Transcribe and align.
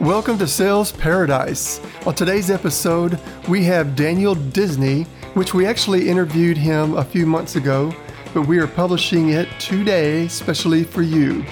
Welcome 0.00 0.38
to 0.38 0.46
Sales 0.46 0.92
Paradise. 0.92 1.78
On 2.06 2.14
today's 2.14 2.50
episode, 2.50 3.20
we 3.50 3.64
have 3.64 3.94
Daniel 3.94 4.34
Disney, 4.34 5.02
which 5.34 5.52
we 5.52 5.66
actually 5.66 6.08
interviewed 6.08 6.56
him 6.56 6.96
a 6.96 7.04
few 7.04 7.26
months 7.26 7.56
ago, 7.56 7.94
but 8.32 8.46
we 8.46 8.58
are 8.60 8.66
publishing 8.66 9.28
it 9.28 9.46
today, 9.60 10.24
especially 10.24 10.84
for 10.84 11.02
you. 11.02 11.44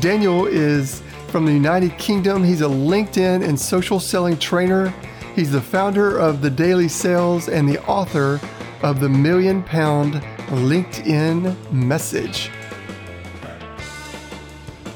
Daniel 0.00 0.46
is 0.46 1.00
from 1.28 1.46
the 1.46 1.52
United 1.52 1.96
Kingdom. 1.96 2.42
He's 2.42 2.62
a 2.62 2.64
LinkedIn 2.64 3.48
and 3.48 3.58
social 3.58 4.00
selling 4.00 4.36
trainer. 4.36 4.92
He's 5.36 5.52
the 5.52 5.60
founder 5.60 6.18
of 6.18 6.42
The 6.42 6.50
Daily 6.50 6.88
Sales 6.88 7.48
and 7.48 7.68
the 7.68 7.80
author 7.86 8.40
of 8.82 8.98
the 8.98 9.08
Million 9.08 9.62
Pound 9.62 10.14
LinkedIn 10.48 11.70
Message. 11.70 12.50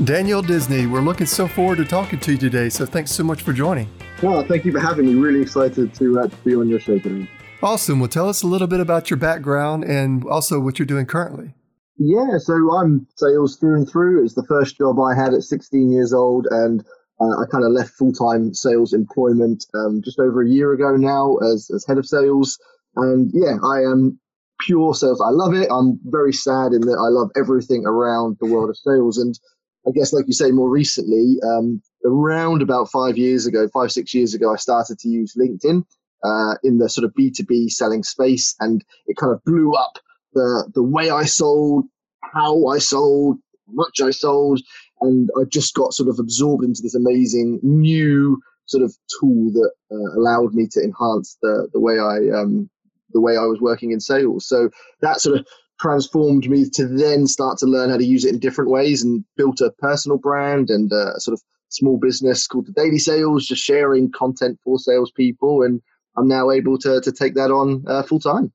Daniel 0.05 0.43
Disney, 0.43 0.87
we're 0.87 1.01
looking 1.01 1.27
so 1.27 1.49
forward 1.49 1.77
to 1.77 1.85
talking 1.85 2.21
to 2.21 2.33
you 2.33 2.39
today. 2.39 2.69
So 2.69 2.85
thanks 2.85 3.11
so 3.11 3.25
much 3.25 3.41
for 3.41 3.55
joining. 3.55 3.89
Well, 4.23 4.45
thank 4.45 4.67
you 4.67 4.73
for 4.73 4.79
having 4.79 5.07
me. 5.07 5.15
Really 5.15 5.41
excited 5.41 5.95
to, 5.95 6.21
uh, 6.21 6.29
to 6.29 6.37
be 6.45 6.55
on 6.55 6.69
your 6.69 6.79
show 6.79 6.99
today. 6.99 7.29
Awesome. 7.63 8.01
Well, 8.01 8.09
tell 8.09 8.29
us 8.29 8.43
a 8.43 8.47
little 8.47 8.67
bit 8.67 8.81
about 8.81 9.09
your 9.09 9.17
background 9.17 9.85
and 9.85 10.23
also 10.25 10.61
what 10.61 10.79
you're 10.79 10.87
doing 10.87 11.07
currently. 11.07 11.55
Yeah, 11.99 12.37
so 12.37 12.53
I'm 12.77 13.07
sales 13.17 13.57
through 13.57 13.77
and 13.77 13.89
through. 13.89 14.23
It's 14.23 14.35
the 14.35 14.45
first 14.45 14.77
job 14.77 15.01
I 15.01 15.15
had 15.15 15.33
at 15.33 15.43
16 15.43 15.91
years 15.91 16.13
old, 16.13 16.47
and 16.51 16.85
uh, 17.19 17.41
I 17.41 17.45
kind 17.51 17.65
of 17.65 17.73
left 17.73 17.95
full 17.95 18.13
time 18.13 18.53
sales 18.53 18.93
employment 18.93 19.65
um, 19.75 20.03
just 20.05 20.21
over 20.21 20.43
a 20.43 20.49
year 20.49 20.75
ago 20.75 20.97
now 20.97 21.37
as, 21.37 21.71
as 21.75 21.87
head 21.87 21.97
of 21.97 22.05
sales. 22.05 22.59
And 22.97 23.31
yeah, 23.33 23.57
I 23.65 23.81
am 23.91 24.21
pure 24.61 24.95
sales. 24.95 25.23
I 25.23 25.31
love 25.31 25.55
it. 25.55 25.69
I'm 25.71 25.99
very 26.05 26.35
sad 26.35 26.73
in 26.73 26.83
that 26.83 26.99
I 27.01 27.09
love 27.09 27.31
everything 27.35 27.87
around 27.87 28.37
the 28.41 28.47
world 28.47 28.69
of 28.69 28.77
sales. 28.77 29.17
And 29.17 29.39
I 29.87 29.93
guess, 29.93 30.13
like 30.13 30.27
you 30.27 30.33
say, 30.33 30.51
more 30.51 30.69
recently, 30.69 31.37
um, 31.45 31.81
around 32.05 32.63
about 32.63 32.91
five 32.91 33.17
years 33.17 33.47
ago, 33.47 33.69
five, 33.73 33.93
six 33.93 34.13
years 34.13 34.35
ago, 34.35 34.53
I 34.53 34.57
started 34.57 34.99
to 35.01 35.09
use 35.09 35.37
LinkedIn 35.37 35.85
uh, 36.25 36.55
in 36.65 36.79
the 36.79 36.89
sort 36.89 37.05
of 37.05 37.15
B2B 37.15 37.71
selling 37.71 38.03
space. 38.03 38.55
And 38.59 38.85
it 39.07 39.17
kind 39.17 39.33
of 39.33 39.45
blew 39.45 39.75
up 39.75 39.99
the, 40.35 40.71
the 40.75 40.83
way 40.83 41.11
I 41.11 41.25
sold, 41.25 41.85
how 42.23 42.67
I 42.67 42.79
sold, 42.79 43.39
how 43.67 43.73
much 43.75 44.01
I 44.01 44.11
sold. 44.11 44.61
And 45.03 45.31
I 45.39 45.45
just 45.45 45.75
got 45.75 45.95
sort 45.95 46.09
of 46.09 46.19
absorbed 46.19 46.65
into 46.65 46.83
this 46.83 46.95
amazing 46.95 47.61
new 47.63 48.41
sort 48.65 48.83
of 48.83 48.93
tool 49.21 49.53
that 49.53 49.71
uh, 49.93 50.19
allowed 50.19 50.53
me 50.53 50.67
to 50.73 50.81
enhance 50.81 51.39
the, 51.43 51.69
the 51.73 51.79
way 51.79 51.95
I, 52.01 52.37
um, 52.37 52.69
the 53.11 53.21
way 53.21 53.37
I 53.37 53.45
was 53.45 53.61
working 53.61 53.93
in 53.93 54.01
sales. 54.01 54.49
So 54.49 54.71
that 55.01 55.21
sort 55.21 55.39
of 55.39 55.47
transformed 55.81 56.49
me 56.49 56.69
to 56.71 56.87
then 56.87 57.27
start 57.27 57.59
to 57.59 57.67
learn 57.67 57.91
how 57.91 57.97
to 57.97 58.05
use 58.05 58.25
it 58.25 58.33
in 58.33 58.41
different 58.41 58.71
ways 58.71 59.03
and 59.03 59.25
built 59.37 59.61
a 59.61 59.71
personal 59.79 60.19
brand 60.19 60.71
and 60.71 60.91
a 60.93 61.21
sort 61.21 61.35
of 61.35 61.43
small 61.69 61.99
business 61.99 62.47
called 62.47 62.67
the 62.67 62.73
Daily 62.73 62.99
Sales, 62.99 63.47
just 63.47 63.63
sharing 63.63 64.11
content 64.11 64.59
for 64.65 64.79
salespeople. 64.79 65.63
And 65.63 65.81
I'm 66.17 66.29
now 66.29 66.51
able 66.51 66.79
to, 66.79 67.01
to 67.01 67.13
take 67.13 67.35
that 67.35 67.51
on 67.51 67.85
uh, 67.87 68.03
full 68.03 68.21
time. 68.21 68.53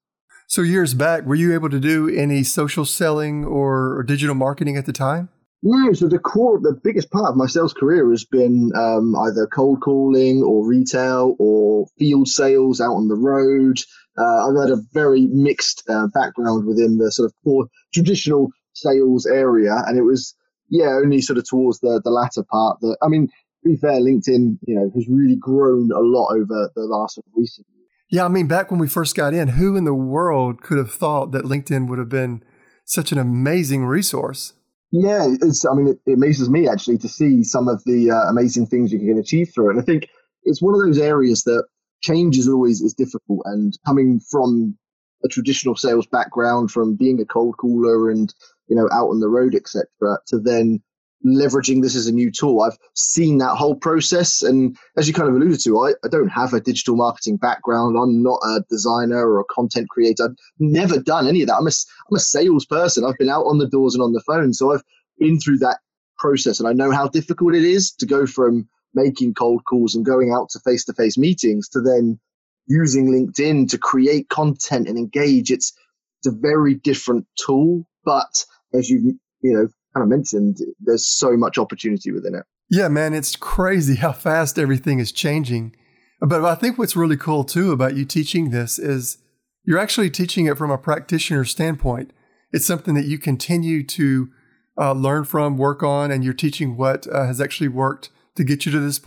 So, 0.47 0.63
years 0.63 0.93
back, 0.93 1.23
were 1.23 1.35
you 1.35 1.53
able 1.53 1.69
to 1.69 1.79
do 1.79 2.09
any 2.09 2.43
social 2.43 2.83
selling 2.83 3.45
or, 3.45 3.97
or, 3.97 4.03
digital 4.03 4.35
marketing 4.35 4.75
at 4.75 4.85
the 4.85 4.91
time? 4.91 5.29
No. 5.63 5.93
So, 5.93 6.09
the 6.09 6.19
core, 6.19 6.59
the 6.59 6.73
biggest 6.73 7.09
part 7.09 7.29
of 7.29 7.37
my 7.37 7.47
sales 7.47 7.73
career 7.73 8.09
has 8.09 8.25
been 8.25 8.73
um, 8.75 9.15
either 9.15 9.47
cold 9.47 9.79
calling 9.79 10.43
or 10.43 10.67
retail 10.67 11.37
or 11.39 11.87
field 11.97 12.27
sales 12.27 12.81
out 12.81 12.95
on 12.95 13.07
the 13.07 13.15
road. 13.15 13.79
Uh, 14.17 14.49
I've 14.49 14.57
had 14.57 14.77
a 14.77 14.81
very 14.93 15.27
mixed 15.27 15.83
uh, 15.89 16.07
background 16.13 16.65
within 16.65 16.97
the 16.97 17.11
sort 17.11 17.27
of 17.27 17.33
core 17.43 17.67
traditional 17.93 18.49
sales 18.73 19.25
area, 19.25 19.83
and 19.87 19.97
it 19.97 20.03
was 20.03 20.35
yeah 20.69 20.89
only 21.03 21.21
sort 21.21 21.37
of 21.37 21.47
towards 21.47 21.79
the 21.79 22.01
the 22.03 22.11
latter 22.11 22.43
part 22.51 22.79
that 22.81 22.97
I 23.01 23.07
mean. 23.07 23.27
To 23.63 23.69
be 23.69 23.77
fair, 23.77 24.01
LinkedIn, 24.01 24.57
you 24.65 24.73
know, 24.73 24.89
has 24.95 25.07
really 25.07 25.35
grown 25.35 25.91
a 25.91 25.99
lot 25.99 26.29
over 26.31 26.71
the 26.75 26.81
last 26.81 27.19
recent 27.35 27.67
years. 27.75 27.87
Yeah, 28.09 28.25
I 28.25 28.27
mean, 28.27 28.47
back 28.47 28.71
when 28.71 28.79
we 28.79 28.87
first 28.87 29.15
got 29.15 29.35
in, 29.35 29.49
who 29.49 29.75
in 29.75 29.83
the 29.83 29.93
world 29.93 30.63
could 30.63 30.79
have 30.79 30.91
thought 30.91 31.31
that 31.33 31.45
LinkedIn 31.45 31.87
would 31.87 31.99
have 31.99 32.09
been 32.09 32.43
such 32.85 33.11
an 33.11 33.19
amazing 33.19 33.85
resource? 33.85 34.53
Yeah, 34.91 35.27
it's. 35.41 35.65
I 35.65 35.73
mean, 35.73 35.87
it, 35.87 35.99
it 36.05 36.13
amazes 36.13 36.49
me 36.49 36.67
actually 36.67 36.97
to 36.99 37.07
see 37.07 37.43
some 37.43 37.67
of 37.67 37.83
the 37.85 38.11
uh, 38.11 38.29
amazing 38.29 38.65
things 38.65 38.91
you 38.91 38.99
can 38.99 39.17
achieve 39.17 39.51
through 39.53 39.69
it. 39.69 39.73
And 39.73 39.81
I 39.81 39.85
think 39.85 40.09
it's 40.43 40.61
one 40.61 40.73
of 40.73 40.81
those 40.81 40.97
areas 40.97 41.43
that 41.43 41.63
change 42.01 42.37
is 42.37 42.47
always 42.47 42.81
is 42.81 42.93
difficult. 42.93 43.41
And 43.45 43.77
coming 43.85 44.19
from 44.19 44.77
a 45.23 45.27
traditional 45.27 45.75
sales 45.75 46.07
background, 46.07 46.71
from 46.71 46.95
being 46.95 47.19
a 47.21 47.25
cold 47.25 47.57
caller 47.57 48.09
and 48.09 48.33
you 48.67 48.75
know 48.75 48.89
out 48.91 49.09
on 49.09 49.19
the 49.19 49.29
road, 49.29 49.55
etc., 49.55 49.85
to 50.27 50.39
then 50.39 50.81
leveraging 51.25 51.81
this 51.81 51.95
as 51.95 52.07
a 52.07 52.11
new 52.11 52.31
tool. 52.31 52.61
I've 52.61 52.77
seen 52.95 53.37
that 53.37 53.55
whole 53.55 53.75
process. 53.75 54.41
And 54.41 54.77
as 54.97 55.07
you 55.07 55.13
kind 55.13 55.29
of 55.29 55.35
alluded 55.35 55.59
to, 55.63 55.79
I, 55.79 55.91
I 56.03 56.07
don't 56.07 56.29
have 56.29 56.53
a 56.53 56.59
digital 56.59 56.95
marketing 56.95 57.37
background. 57.37 57.95
I'm 57.97 58.23
not 58.23 58.39
a 58.43 58.63
designer 58.69 59.29
or 59.29 59.39
a 59.39 59.45
content 59.45 59.89
creator. 59.89 60.25
I've 60.25 60.35
never 60.59 60.99
done 60.99 61.27
any 61.27 61.41
of 61.41 61.47
that. 61.47 61.57
I'm 61.57 61.67
a, 61.67 61.71
I'm 62.09 62.17
a 62.17 62.19
salesperson. 62.19 63.05
I've 63.05 63.17
been 63.17 63.29
out 63.29 63.45
on 63.45 63.59
the 63.59 63.69
doors 63.69 63.93
and 63.93 64.03
on 64.03 64.13
the 64.13 64.21
phone. 64.21 64.53
So 64.53 64.73
I've 64.73 64.83
been 65.19 65.39
through 65.39 65.59
that 65.59 65.79
process 66.17 66.59
and 66.59 66.67
I 66.67 66.73
know 66.73 66.91
how 66.91 67.07
difficult 67.07 67.55
it 67.55 67.63
is 67.63 67.91
to 67.93 68.05
go 68.05 68.25
from 68.25 68.67
making 68.93 69.33
cold 69.33 69.63
calls 69.65 69.95
and 69.95 70.05
going 70.05 70.31
out 70.31 70.49
to 70.49 70.59
face 70.59 70.85
to 70.85 70.93
face 70.93 71.17
meetings 71.17 71.69
to 71.69 71.81
then 71.81 72.19
using 72.67 73.11
LinkedIn 73.11 73.69
to 73.69 73.77
create 73.77 74.29
content 74.29 74.87
and 74.87 74.97
engage. 74.97 75.51
It's, 75.51 75.73
it's 76.19 76.33
a 76.33 76.37
very 76.37 76.75
different 76.75 77.25
tool, 77.35 77.85
but 78.05 78.45
as 78.73 78.89
you 78.89 79.19
you 79.41 79.53
know 79.53 79.67
kind 79.93 80.03
of 80.03 80.09
mentioned, 80.09 80.57
there's 80.79 81.05
so 81.05 81.35
much 81.35 81.57
opportunity 81.57 82.11
within 82.11 82.35
it. 82.35 82.43
Yeah, 82.69 82.87
man, 82.87 83.13
it's 83.13 83.35
crazy 83.35 83.95
how 83.95 84.13
fast 84.13 84.57
everything 84.57 84.99
is 84.99 85.11
changing. 85.11 85.75
But 86.21 86.45
I 86.45 86.55
think 86.55 86.77
what's 86.77 86.95
really 86.95 87.17
cool 87.17 87.43
too 87.43 87.71
about 87.71 87.95
you 87.95 88.05
teaching 88.05 88.51
this 88.51 88.79
is 88.79 89.17
you're 89.65 89.79
actually 89.79 90.09
teaching 90.09 90.45
it 90.45 90.57
from 90.57 90.71
a 90.71 90.77
practitioner 90.77 91.43
standpoint. 91.43 92.13
It's 92.51 92.65
something 92.65 92.93
that 92.93 93.05
you 93.05 93.17
continue 93.17 93.83
to 93.87 94.29
uh, 94.77 94.93
learn 94.93 95.25
from, 95.25 95.57
work 95.57 95.83
on, 95.83 96.11
and 96.11 96.23
you're 96.23 96.33
teaching 96.33 96.77
what 96.77 97.07
uh, 97.07 97.25
has 97.25 97.41
actually 97.41 97.67
worked 97.67 98.09
to 98.35 98.43
get 98.43 98.65
you 98.65 98.71
to 98.71 98.79
this. 98.79 98.99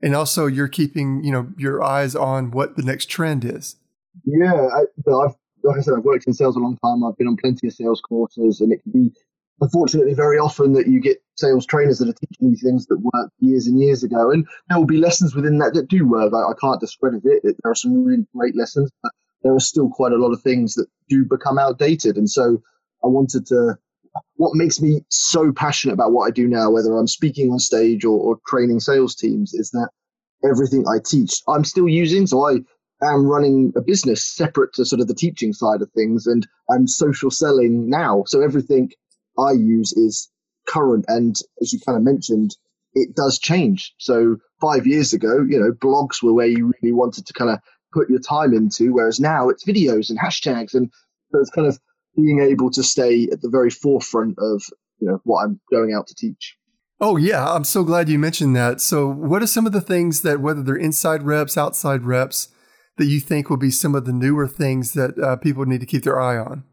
And 0.00 0.14
also, 0.14 0.46
you're 0.46 0.68
keeping 0.68 1.24
you 1.24 1.32
know 1.32 1.48
your 1.56 1.82
eyes 1.82 2.14
on 2.14 2.50
what 2.50 2.76
the 2.76 2.82
next 2.82 3.06
trend 3.06 3.44
is. 3.44 3.76
Yeah, 4.24 4.54
I, 4.54 4.80
I've 5.12 5.34
like 5.64 5.78
I 5.78 5.80
said, 5.80 5.94
I've 5.96 6.04
worked 6.04 6.26
in 6.26 6.34
sales 6.34 6.56
a 6.56 6.60
long 6.60 6.76
time. 6.78 7.04
I've 7.04 7.16
been 7.16 7.26
on 7.26 7.36
plenty 7.36 7.66
of 7.66 7.72
sales 7.72 8.00
courses, 8.00 8.60
and 8.60 8.72
it 8.72 8.82
can 8.82 8.92
be 8.92 9.12
unfortunately 9.60 10.14
very 10.14 10.38
often 10.38 10.72
that 10.74 10.86
you 10.86 11.00
get 11.00 11.18
sales 11.36 11.66
trainers 11.66 11.98
that 11.98 12.08
are 12.08 12.12
teaching 12.12 12.50
you 12.50 12.56
things 12.56 12.86
that 12.86 12.98
worked 13.00 13.32
years 13.40 13.66
and 13.66 13.80
years 13.80 14.04
ago. 14.04 14.30
And 14.30 14.46
there 14.68 14.78
will 14.78 14.86
be 14.86 14.98
lessons 14.98 15.34
within 15.34 15.58
that 15.58 15.74
that 15.74 15.88
do 15.88 16.06
work. 16.06 16.32
I, 16.32 16.50
I 16.50 16.54
can't 16.60 16.80
discredit 16.80 17.22
it. 17.24 17.42
There 17.42 17.72
are 17.72 17.74
some 17.74 18.04
really 18.04 18.26
great 18.34 18.56
lessons, 18.56 18.90
but 19.02 19.12
there 19.42 19.54
are 19.54 19.60
still 19.60 19.88
quite 19.88 20.12
a 20.12 20.16
lot 20.16 20.32
of 20.32 20.42
things 20.42 20.74
that 20.74 20.86
do 21.08 21.24
become 21.24 21.58
outdated. 21.58 22.16
And 22.16 22.30
so 22.30 22.62
I 23.04 23.08
wanted 23.08 23.46
to, 23.46 23.78
what 24.36 24.54
makes 24.54 24.80
me 24.80 25.02
so 25.08 25.52
passionate 25.52 25.94
about 25.94 26.12
what 26.12 26.26
I 26.26 26.30
do 26.30 26.46
now, 26.46 26.70
whether 26.70 26.96
I'm 26.96 27.06
speaking 27.06 27.50
on 27.50 27.58
stage 27.58 28.04
or, 28.04 28.18
or 28.18 28.38
training 28.46 28.80
sales 28.80 29.14
teams, 29.14 29.54
is 29.54 29.70
that 29.70 29.90
everything 30.44 30.86
I 30.86 30.98
teach, 31.04 31.42
I'm 31.48 31.64
still 31.64 31.88
using. 31.88 32.26
So 32.26 32.46
I 32.46 32.58
am 33.02 33.26
running 33.26 33.72
a 33.76 33.80
business 33.80 34.24
separate 34.24 34.72
to 34.74 34.84
sort 34.84 35.00
of 35.00 35.08
the 35.08 35.14
teaching 35.14 35.52
side 35.52 35.82
of 35.82 35.90
things 35.92 36.26
and 36.26 36.46
I'm 36.70 36.86
social 36.86 37.30
selling 37.30 37.88
now. 37.88 38.24
So 38.26 38.40
everything 38.40 38.90
I 39.38 39.52
use 39.52 39.92
is 39.92 40.30
current. 40.66 41.04
And 41.08 41.36
as 41.60 41.72
you 41.72 41.80
kind 41.84 41.96
of 41.96 42.04
mentioned, 42.04 42.56
it 42.94 43.14
does 43.14 43.38
change. 43.38 43.94
So 43.98 44.36
five 44.60 44.86
years 44.86 45.12
ago, 45.12 45.44
you 45.48 45.58
know, 45.58 45.72
blogs 45.72 46.22
were 46.22 46.32
where 46.32 46.46
you 46.46 46.72
really 46.80 46.92
wanted 46.92 47.26
to 47.26 47.32
kind 47.32 47.50
of 47.50 47.58
put 47.92 48.10
your 48.10 48.18
time 48.18 48.52
into, 48.52 48.92
whereas 48.92 49.20
now 49.20 49.48
it's 49.48 49.64
videos 49.64 50.10
and 50.10 50.18
hashtags. 50.18 50.74
And 50.74 50.90
it's 51.34 51.50
kind 51.50 51.66
of 51.66 51.78
being 52.20 52.40
able 52.40 52.70
to 52.72 52.82
stay 52.82 53.28
at 53.30 53.40
the 53.40 53.48
very 53.48 53.70
forefront 53.70 54.36
of, 54.38 54.62
you 54.98 55.08
know, 55.08 55.20
what 55.24 55.44
I'm 55.44 55.60
going 55.70 55.94
out 55.94 56.08
to 56.08 56.14
teach. 56.14 56.56
Oh, 57.00 57.16
yeah. 57.16 57.52
I'm 57.52 57.64
so 57.64 57.84
glad 57.84 58.08
you 58.08 58.18
mentioned 58.18 58.56
that. 58.56 58.80
So, 58.80 59.08
what 59.08 59.42
are 59.42 59.46
some 59.46 59.66
of 59.66 59.72
the 59.72 59.80
things 59.80 60.22
that, 60.22 60.40
whether 60.40 60.62
they're 60.62 60.74
inside 60.74 61.22
reps, 61.22 61.56
outside 61.56 62.02
reps, 62.02 62.48
that 62.96 63.06
you 63.06 63.20
think 63.20 63.48
will 63.48 63.56
be 63.56 63.70
some 63.70 63.94
of 63.94 64.04
the 64.04 64.12
newer 64.12 64.48
things 64.48 64.94
that 64.94 65.16
uh, 65.18 65.36
people 65.36 65.64
need 65.64 65.80
to 65.80 65.86
keep 65.86 66.02
their 66.02 66.20
eye 66.20 66.36
on? 66.36 66.64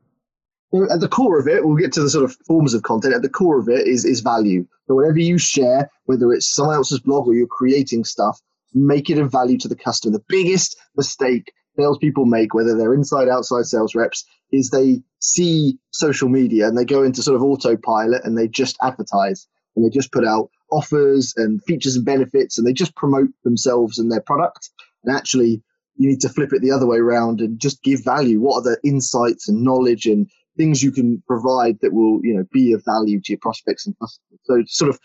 at 0.91 0.99
the 0.99 1.07
core 1.07 1.39
of 1.39 1.47
it, 1.47 1.65
we'll 1.65 1.77
get 1.77 1.93
to 1.93 2.01
the 2.01 2.09
sort 2.09 2.25
of 2.25 2.35
forms 2.47 2.73
of 2.73 2.83
content. 2.83 3.13
At 3.13 3.21
the 3.21 3.29
core 3.29 3.59
of 3.59 3.69
it 3.69 3.87
is 3.87 4.03
is 4.03 4.19
value. 4.19 4.65
So 4.87 4.95
whatever 4.95 5.19
you 5.19 5.37
share, 5.37 5.89
whether 6.05 6.31
it's 6.33 6.53
someone 6.53 6.75
else's 6.75 6.99
blog 6.99 7.27
or 7.27 7.33
you're 7.33 7.47
creating 7.47 8.03
stuff, 8.03 8.41
make 8.73 9.09
it 9.09 9.17
of 9.17 9.31
value 9.31 9.57
to 9.59 9.67
the 9.67 9.75
customer. 9.75 10.17
The 10.17 10.23
biggest 10.27 10.75
mistake 10.97 11.53
salespeople 11.77 12.25
make, 12.25 12.53
whether 12.53 12.75
they're 12.75 12.93
inside 12.93 13.29
outside 13.29 13.65
sales 13.65 13.95
reps, 13.95 14.25
is 14.51 14.69
they 14.69 15.01
see 15.19 15.77
social 15.91 16.29
media 16.29 16.67
and 16.67 16.77
they 16.77 16.85
go 16.85 17.03
into 17.03 17.23
sort 17.23 17.35
of 17.35 17.43
autopilot 17.43 18.23
and 18.23 18.37
they 18.37 18.47
just 18.47 18.77
advertise 18.81 19.47
and 19.75 19.85
they 19.85 19.89
just 19.89 20.11
put 20.11 20.25
out 20.25 20.49
offers 20.71 21.33
and 21.37 21.63
features 21.63 21.95
and 21.95 22.05
benefits 22.05 22.57
and 22.57 22.65
they 22.65 22.73
just 22.73 22.95
promote 22.95 23.29
themselves 23.43 23.99
and 23.99 24.11
their 24.11 24.21
product. 24.21 24.69
And 25.03 25.15
actually, 25.15 25.61
you 25.97 26.09
need 26.09 26.21
to 26.21 26.29
flip 26.29 26.51
it 26.53 26.61
the 26.61 26.71
other 26.71 26.87
way 26.87 26.97
around 26.97 27.39
and 27.41 27.59
just 27.59 27.83
give 27.83 28.03
value. 28.03 28.39
What 28.39 28.59
are 28.59 28.63
the 28.63 28.77
insights 28.83 29.47
and 29.49 29.63
knowledge 29.63 30.05
and 30.05 30.29
things 30.57 30.81
you 30.81 30.91
can 30.91 31.21
provide 31.27 31.77
that 31.81 31.93
will 31.93 32.19
you 32.23 32.33
know 32.33 32.45
be 32.51 32.71
of 32.71 32.83
value 32.85 33.19
to 33.19 33.33
your 33.33 33.39
prospects 33.39 33.85
and 33.85 33.95
customers. 33.99 34.39
So 34.43 34.63
sort 34.67 34.89
of 34.89 34.99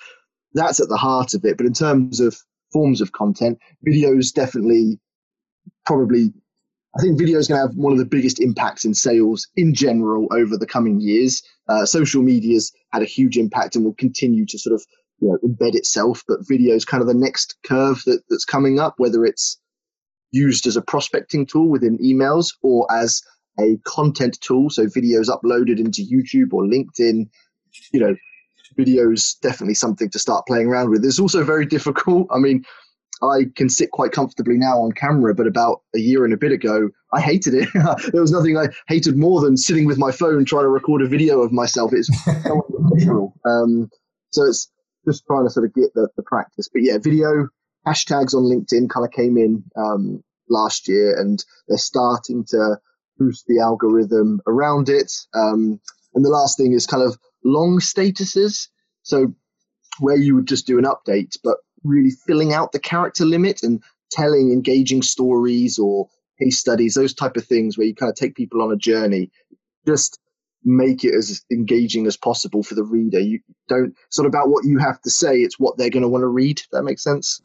that's 0.55 0.81
at 0.81 0.88
the 0.88 0.96
heart 0.96 1.34
of 1.34 1.44
it. 1.44 1.56
But 1.56 1.66
in 1.66 1.73
terms 1.73 2.20
of 2.20 2.37
forms 2.73 3.00
of 3.00 3.12
content. 3.12 3.58
Videos 3.87 4.32
definitely, 4.32 4.99
probably, 5.87 6.32
I 6.96 7.00
think 7.00 7.19
video 7.19 7.38
is 7.38 7.46
going 7.46 7.60
to 7.60 7.69
have 7.69 7.76
one 7.76 7.92
of 7.92 7.98
the 7.98 8.04
biggest 8.04 8.40
impacts 8.40 8.84
in 8.84 8.94
sales 8.94 9.46
in 9.56 9.75
general 9.75 10.26
over 10.32 10.56
the 10.56 10.66
coming 10.66 11.00
years. 11.00 11.42
Uh, 11.69 11.87
social 11.87 12.22
media's 12.22 12.72
had 12.92 13.02
a 13.02 13.06
huge 13.06 13.37
impact 13.37 13.76
and 13.76 13.84
will 13.84 13.94
continue 13.94 14.44
to 14.46 14.58
sort 14.58 14.75
of 14.75 14.84
you 15.20 15.28
know, 15.28 15.38
embed 15.48 15.75
itself, 15.75 16.25
but 16.26 16.46
video 16.48 16.75
is 16.75 16.84
kind 16.84 17.00
of 17.00 17.06
the 17.06 17.14
next 17.14 17.56
curve 17.64 18.02
that, 18.06 18.22
that's 18.28 18.44
coming 18.44 18.81
up, 18.81 18.94
whether 18.96 19.25
it's 19.25 19.58
used 20.32 20.66
as 20.66 20.76
a 20.76 20.82
prospecting 20.82 21.46
tool 21.46 21.69
within 21.69 21.98
emails 21.98 22.54
or 22.62 22.90
as 22.92 23.22
a 23.60 23.76
content 23.84 24.40
tool. 24.40 24.70
So 24.70 24.87
videos 24.87 25.28
uploaded 25.28 25.78
into 25.78 26.02
YouTube 26.02 26.52
or 26.52 26.64
LinkedIn, 26.64 27.28
you 27.92 28.00
know, 28.00 28.16
videos 28.78 29.38
definitely 29.40 29.75
something 29.75 30.08
to 30.10 30.19
start 30.19 30.46
playing 30.46 30.69
around 30.69 30.90
with. 30.90 31.04
It's 31.04 31.20
also 31.20 31.44
very 31.44 31.66
difficult. 31.76 32.28
I 32.31 32.38
mean, 32.38 32.64
I 33.22 33.44
can 33.55 33.69
sit 33.69 33.90
quite 33.90 34.12
comfortably 34.12 34.56
now 34.56 34.81
on 34.81 34.93
camera, 34.93 35.34
but 35.34 35.46
about 35.46 35.82
a 35.94 35.99
year 35.99 36.25
and 36.25 36.32
a 36.32 36.38
bit 36.38 36.52
ago, 36.52 36.90
I 37.12 37.20
hated 37.20 37.55
it. 37.55 37.69
there 38.12 38.20
was 38.20 38.32
nothing 38.32 38.56
I 38.56 38.69
hated 38.88 39.17
more 39.17 39.40
than 39.40 39.56
sitting 39.56 39.87
with 39.87 39.99
my 39.99 40.11
phone 40.11 40.44
trying 40.44 40.64
to 40.64 40.69
record 40.69 41.02
a 41.02 41.08
video 41.08 41.40
of 41.40 41.52
myself. 41.52 41.93
It's 41.93 42.08
so 42.25 42.67
unnatural. 42.78 43.34
Um, 43.44 43.90
so 44.31 44.44
it's 44.44 44.70
just 45.05 45.25
trying 45.26 45.44
to 45.44 45.50
sort 45.50 45.67
of 45.67 45.75
get 45.75 45.93
the, 45.94 46.08
the 46.17 46.22
practice. 46.22 46.69
But 46.72 46.82
yeah, 46.82 46.99
video 46.99 47.49
hashtags 47.87 48.34
on 48.34 48.44
LinkedIn 48.44 48.88
kind 48.88 49.05
of 49.05 49.12
came 49.12 49.37
in 49.37 49.64
um, 49.76 50.23
last 50.49 50.88
year, 50.88 51.19
and 51.19 51.43
they're 51.69 51.78
starting 51.78 52.44
to 52.50 52.76
boost 53.19 53.44
the 53.46 53.61
algorithm 53.61 54.40
around 54.46 54.88
it. 54.88 55.12
Um, 55.34 55.81
and 56.14 56.25
the 56.25 56.31
last 56.31 56.56
thing 56.56 56.73
is 56.73 56.87
kind 56.87 57.02
of 57.02 57.19
long 57.44 57.81
statuses. 57.81 58.69
So 59.02 59.34
where 59.99 60.16
you 60.16 60.34
would 60.34 60.46
just 60.46 60.66
do 60.66 60.78
an 60.78 60.84
update, 60.84 61.37
but 61.44 61.58
really 61.85 62.11
filling 62.27 62.53
out 62.53 62.73
the 62.73 62.79
character 62.79 63.25
limit 63.25 63.62
and 63.62 63.82
telling 64.11 64.53
engaging 64.53 65.03
stories 65.03 65.79
or 65.79 66.09
case 66.41 66.59
studies, 66.59 66.94
those 66.94 67.15
type 67.15 67.37
of 67.37 67.44
things 67.44 67.77
where 67.77 67.87
you 67.87 67.94
kind 67.94 68.11
of 68.11 68.17
take 68.17 68.35
people 68.35 68.62
on 68.62 68.73
a 68.73 68.77
journey. 68.77 69.31
Just 69.87 70.19
make 70.65 71.05
it 71.05 71.15
as 71.15 71.43
engaging 71.50 72.06
as 72.06 72.17
possible 72.17 72.62
for 72.62 72.75
the 72.75 72.85
reader. 72.85 73.21
You 73.21 73.41
don't 73.69 73.94
sort 74.11 74.27
of 74.27 74.31
about 74.31 74.50
what 74.50 74.65
you 74.65 74.79
have 74.79 75.00
to 75.03 75.11
say, 75.11 75.38
it's 75.38 75.59
what 75.59 75.79
they're 75.79 75.91
going 75.91 76.03
to 76.03 76.09
want 76.09 76.23
to 76.23 76.29
read. 76.29 76.62
that 76.73 76.82
makes 76.82 77.03
sense. 77.03 77.41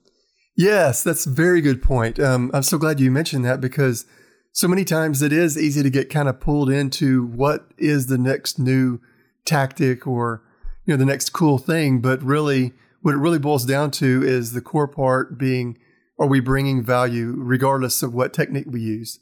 Yes, 0.57 1.03
that's 1.03 1.25
a 1.25 1.29
very 1.29 1.61
good 1.61 1.81
point. 1.81 2.19
Um, 2.19 2.49
I'm 2.53 2.63
so 2.63 2.77
glad 2.77 2.99
you 2.99 3.11
mentioned 3.11 3.43
that 3.45 3.59
because 3.59 4.05
so 4.53 4.69
many 4.69 4.85
times 4.85 5.21
it 5.21 5.33
is 5.33 5.57
easy 5.57 5.83
to 5.83 5.89
get 5.89 6.09
kind 6.09 6.29
of 6.29 6.39
pulled 6.39 6.69
into 6.69 7.25
what 7.25 7.67
is 7.77 8.07
the 8.07 8.17
next 8.17 8.57
new 8.57 9.01
tactic 9.43 10.07
or 10.07 10.41
you 10.85 10.93
know 10.93 10.97
the 10.97 11.05
next 11.05 11.31
cool 11.31 11.57
thing, 11.57 11.99
but 11.99 12.23
really 12.23 12.73
what 13.05 13.13
it 13.13 13.19
really 13.19 13.37
boils 13.37 13.65
down 13.65 13.91
to 13.91 14.23
is 14.23 14.53
the 14.53 14.61
core 14.61 14.87
part 14.87 15.37
being 15.37 15.77
are 16.17 16.25
we 16.25 16.39
bringing 16.39 16.83
value 16.83 17.35
regardless 17.37 18.01
of 18.01 18.15
what 18.15 18.33
technique 18.33 18.65
we 18.67 18.81
use? 18.81 19.19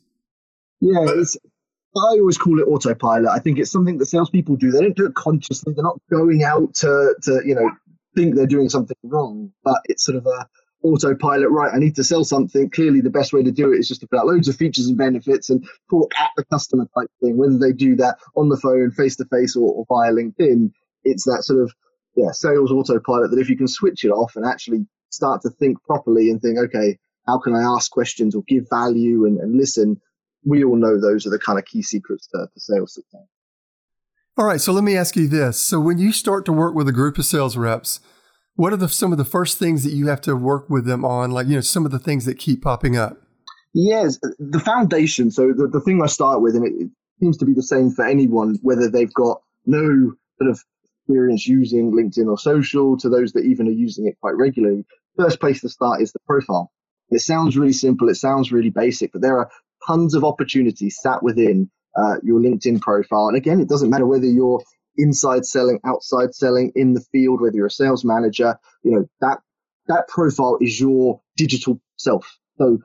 Yeah, 0.80 1.04
it's 1.06 1.36
I 1.94 2.16
always 2.16 2.38
call 2.38 2.62
it 2.62 2.64
autopilot. 2.64 3.30
I 3.30 3.40
think 3.40 3.60
it's 3.60 3.72
something 3.72 3.98
that 3.98 4.06
salespeople 4.06 4.56
do. 4.56 4.72
They 4.72 4.80
don't 4.80 4.96
do 4.96 5.06
it 5.06 5.16
consciously. 5.16 5.74
They're 5.74 5.84
not 5.84 6.00
going 6.10 6.44
out 6.46 6.76
to, 6.76 7.14
to 7.24 7.42
you 7.46 7.56
know, 7.56 7.70
think 8.16 8.36
they're 8.36 8.48
doing 8.48 8.70
something 8.70 8.96
wrong, 9.04 9.52
but 9.66 9.82
it's 9.86 10.06
sort 10.06 10.18
of 10.18 10.28
a 10.28 10.48
autopilot. 10.84 11.50
Right, 11.50 11.74
I 11.74 11.78
need 11.78 11.98
to 11.98 12.06
sell 12.06 12.24
something. 12.24 12.70
Clearly, 12.70 13.02
the 13.02 13.10
best 13.10 13.34
way 13.34 13.44
to 13.44 13.52
do 13.52 13.74
it 13.74 13.80
is 13.80 13.90
just 13.90 14.00
to 14.00 14.08
put 14.08 14.18
out 14.18 14.28
loads 14.28 14.48
of 14.48 14.56
features 14.56 14.88
and 14.88 14.98
benefits 14.98 15.50
and 15.50 15.68
talk 15.90 16.14
at 16.18 16.30
the 16.38 16.46
customer 16.46 16.88
type 16.98 17.10
thing. 17.22 17.36
Whether 17.36 17.58
they 17.58 17.74
do 17.74 17.98
that 17.98 18.16
on 18.38 18.48
the 18.48 18.58
phone, 18.58 18.92
face 18.92 19.18
to 19.18 19.26
face, 19.26 19.58
or 19.58 19.86
via 19.90 20.14
LinkedIn, 20.14 20.72
it's 21.04 21.26
that 21.26 21.44
sort 21.44 21.62
of 21.62 21.74
yeah 22.16 22.32
sales 22.32 22.72
autopilot 22.72 23.32
that 23.32 23.40
if 23.40 23.50
you 23.50 23.58
can 23.58 23.68
switch 23.68 24.04
it 24.04 24.10
off 24.10 24.36
and 24.36 24.46
actually 24.46 24.86
start 25.10 25.42
to 25.44 25.50
think 25.50 25.82
properly 25.84 26.30
and 26.30 26.42
think, 26.42 26.58
okay, 26.58 26.98
how 27.28 27.38
can 27.40 27.56
I 27.56 27.62
ask 27.62 27.92
questions 27.92 28.36
or 28.36 28.44
give 28.48 28.66
value 28.70 29.26
and, 29.26 29.40
and 29.40 29.56
listen? 29.56 30.02
we 30.46 30.64
all 30.64 30.76
know 30.76 31.00
those 31.00 31.26
are 31.26 31.30
the 31.30 31.40
kind 31.40 31.60
of 31.60 31.66
key 31.66 31.82
secrets 31.82 32.28
to, 32.28 32.48
to 32.54 32.60
sales 32.60 32.94
success. 32.94 33.22
All 34.38 34.46
right, 34.46 34.60
so 34.60 34.74
let 34.74 34.84
me 34.84 34.98
ask 34.98 35.16
you 35.16 35.28
this. 35.28 35.60
So 35.60 35.80
when 35.80 36.00
you 36.00 36.12
start 36.12 36.46
to 36.46 36.54
work 36.54 36.74
with 36.74 36.88
a 36.88 36.92
group 36.92 37.18
of 37.18 37.26
sales 37.26 37.56
reps, 37.56 38.00
what 38.56 38.74
are 38.74 38.78
the, 38.78 38.90
some 38.90 39.12
of 39.12 39.18
the 39.18 39.26
first 39.26 39.60
things 39.60 39.84
that 39.84 39.94
you 39.94 40.08
have 40.08 40.22
to 40.22 40.36
work 40.36 40.70
with 40.70 40.86
them 40.86 41.06
on? 41.06 41.32
Like, 41.32 41.48
you 41.48 41.56
know, 41.56 41.62
some 41.62 41.86
of 41.86 41.92
the 41.92 42.00
things 42.00 42.26
that 42.26 42.38
keep 42.38 42.64
popping 42.64 42.98
up? 42.98 43.18
Yes, 43.74 44.20
the 44.40 44.60
foundation. 44.60 45.32
So 45.32 45.54
the, 45.54 45.68
the 45.68 45.82
thing 45.82 46.02
I 46.02 46.08
start 46.08 46.42
with, 46.42 46.56
and 46.56 46.66
it, 46.66 46.74
it 46.74 46.90
seems 47.20 47.38
to 47.38 47.46
be 47.46 47.54
the 47.54 47.64
same 47.64 47.92
for 47.92 48.06
anyone, 48.06 48.58
whether 48.62 48.90
they've 48.90 49.14
got 49.14 49.42
no 49.66 50.14
sort 50.40 50.50
of 50.50 50.64
experience 51.04 51.48
using 51.48 51.92
LinkedIn 51.92 52.28
or 52.28 52.38
social 52.38 52.98
to 52.98 53.10
those 53.10 53.34
that 53.34 53.46
even 53.46 53.68
are 53.68 53.72
using 53.72 54.08
it 54.08 54.18
quite 54.22 54.36
regularly. 54.36 54.86
First 55.18 55.40
place 55.40 55.62
to 55.62 55.70
start 55.70 56.02
is 56.02 56.12
the 56.12 56.20
profile. 56.26 56.72
It 57.10 57.20
sounds 57.20 57.58
really 57.58 57.74
simple. 57.74 58.10
It 58.10 58.16
sounds 58.16 58.52
really 58.52 58.70
basic, 58.70 59.12
but 59.12 59.22
there 59.22 59.38
are 59.38 59.50
tons 59.86 60.16
of 60.16 60.24
opportunities 60.24 60.98
sat 61.02 61.22
within 61.22 61.70
uh, 61.96 62.16
your 62.24 62.40
LinkedIn 62.40 62.82
profile. 62.82 63.28
And 63.28 63.38
again, 63.38 63.60
it 63.60 63.70
doesn't 63.70 63.90
matter 63.90 64.06
whether 64.06 64.26
you're 64.26 64.64
inside 64.98 65.46
selling, 65.46 65.80
outside 65.86 66.34
selling, 66.34 66.72
in 66.76 66.94
the 66.94 67.02
field, 67.12 67.42
whether 67.42 67.56
you're 67.56 67.68
a 67.68 67.72
sales 67.72 68.06
manager, 68.06 68.58
you 68.84 68.92
know, 68.92 69.06
that 69.22 69.40
that 69.88 70.08
profile 70.08 70.58
is 70.62 70.80
your 70.80 71.20
digital 71.36 71.82
self. 71.98 72.40
So 72.58 72.80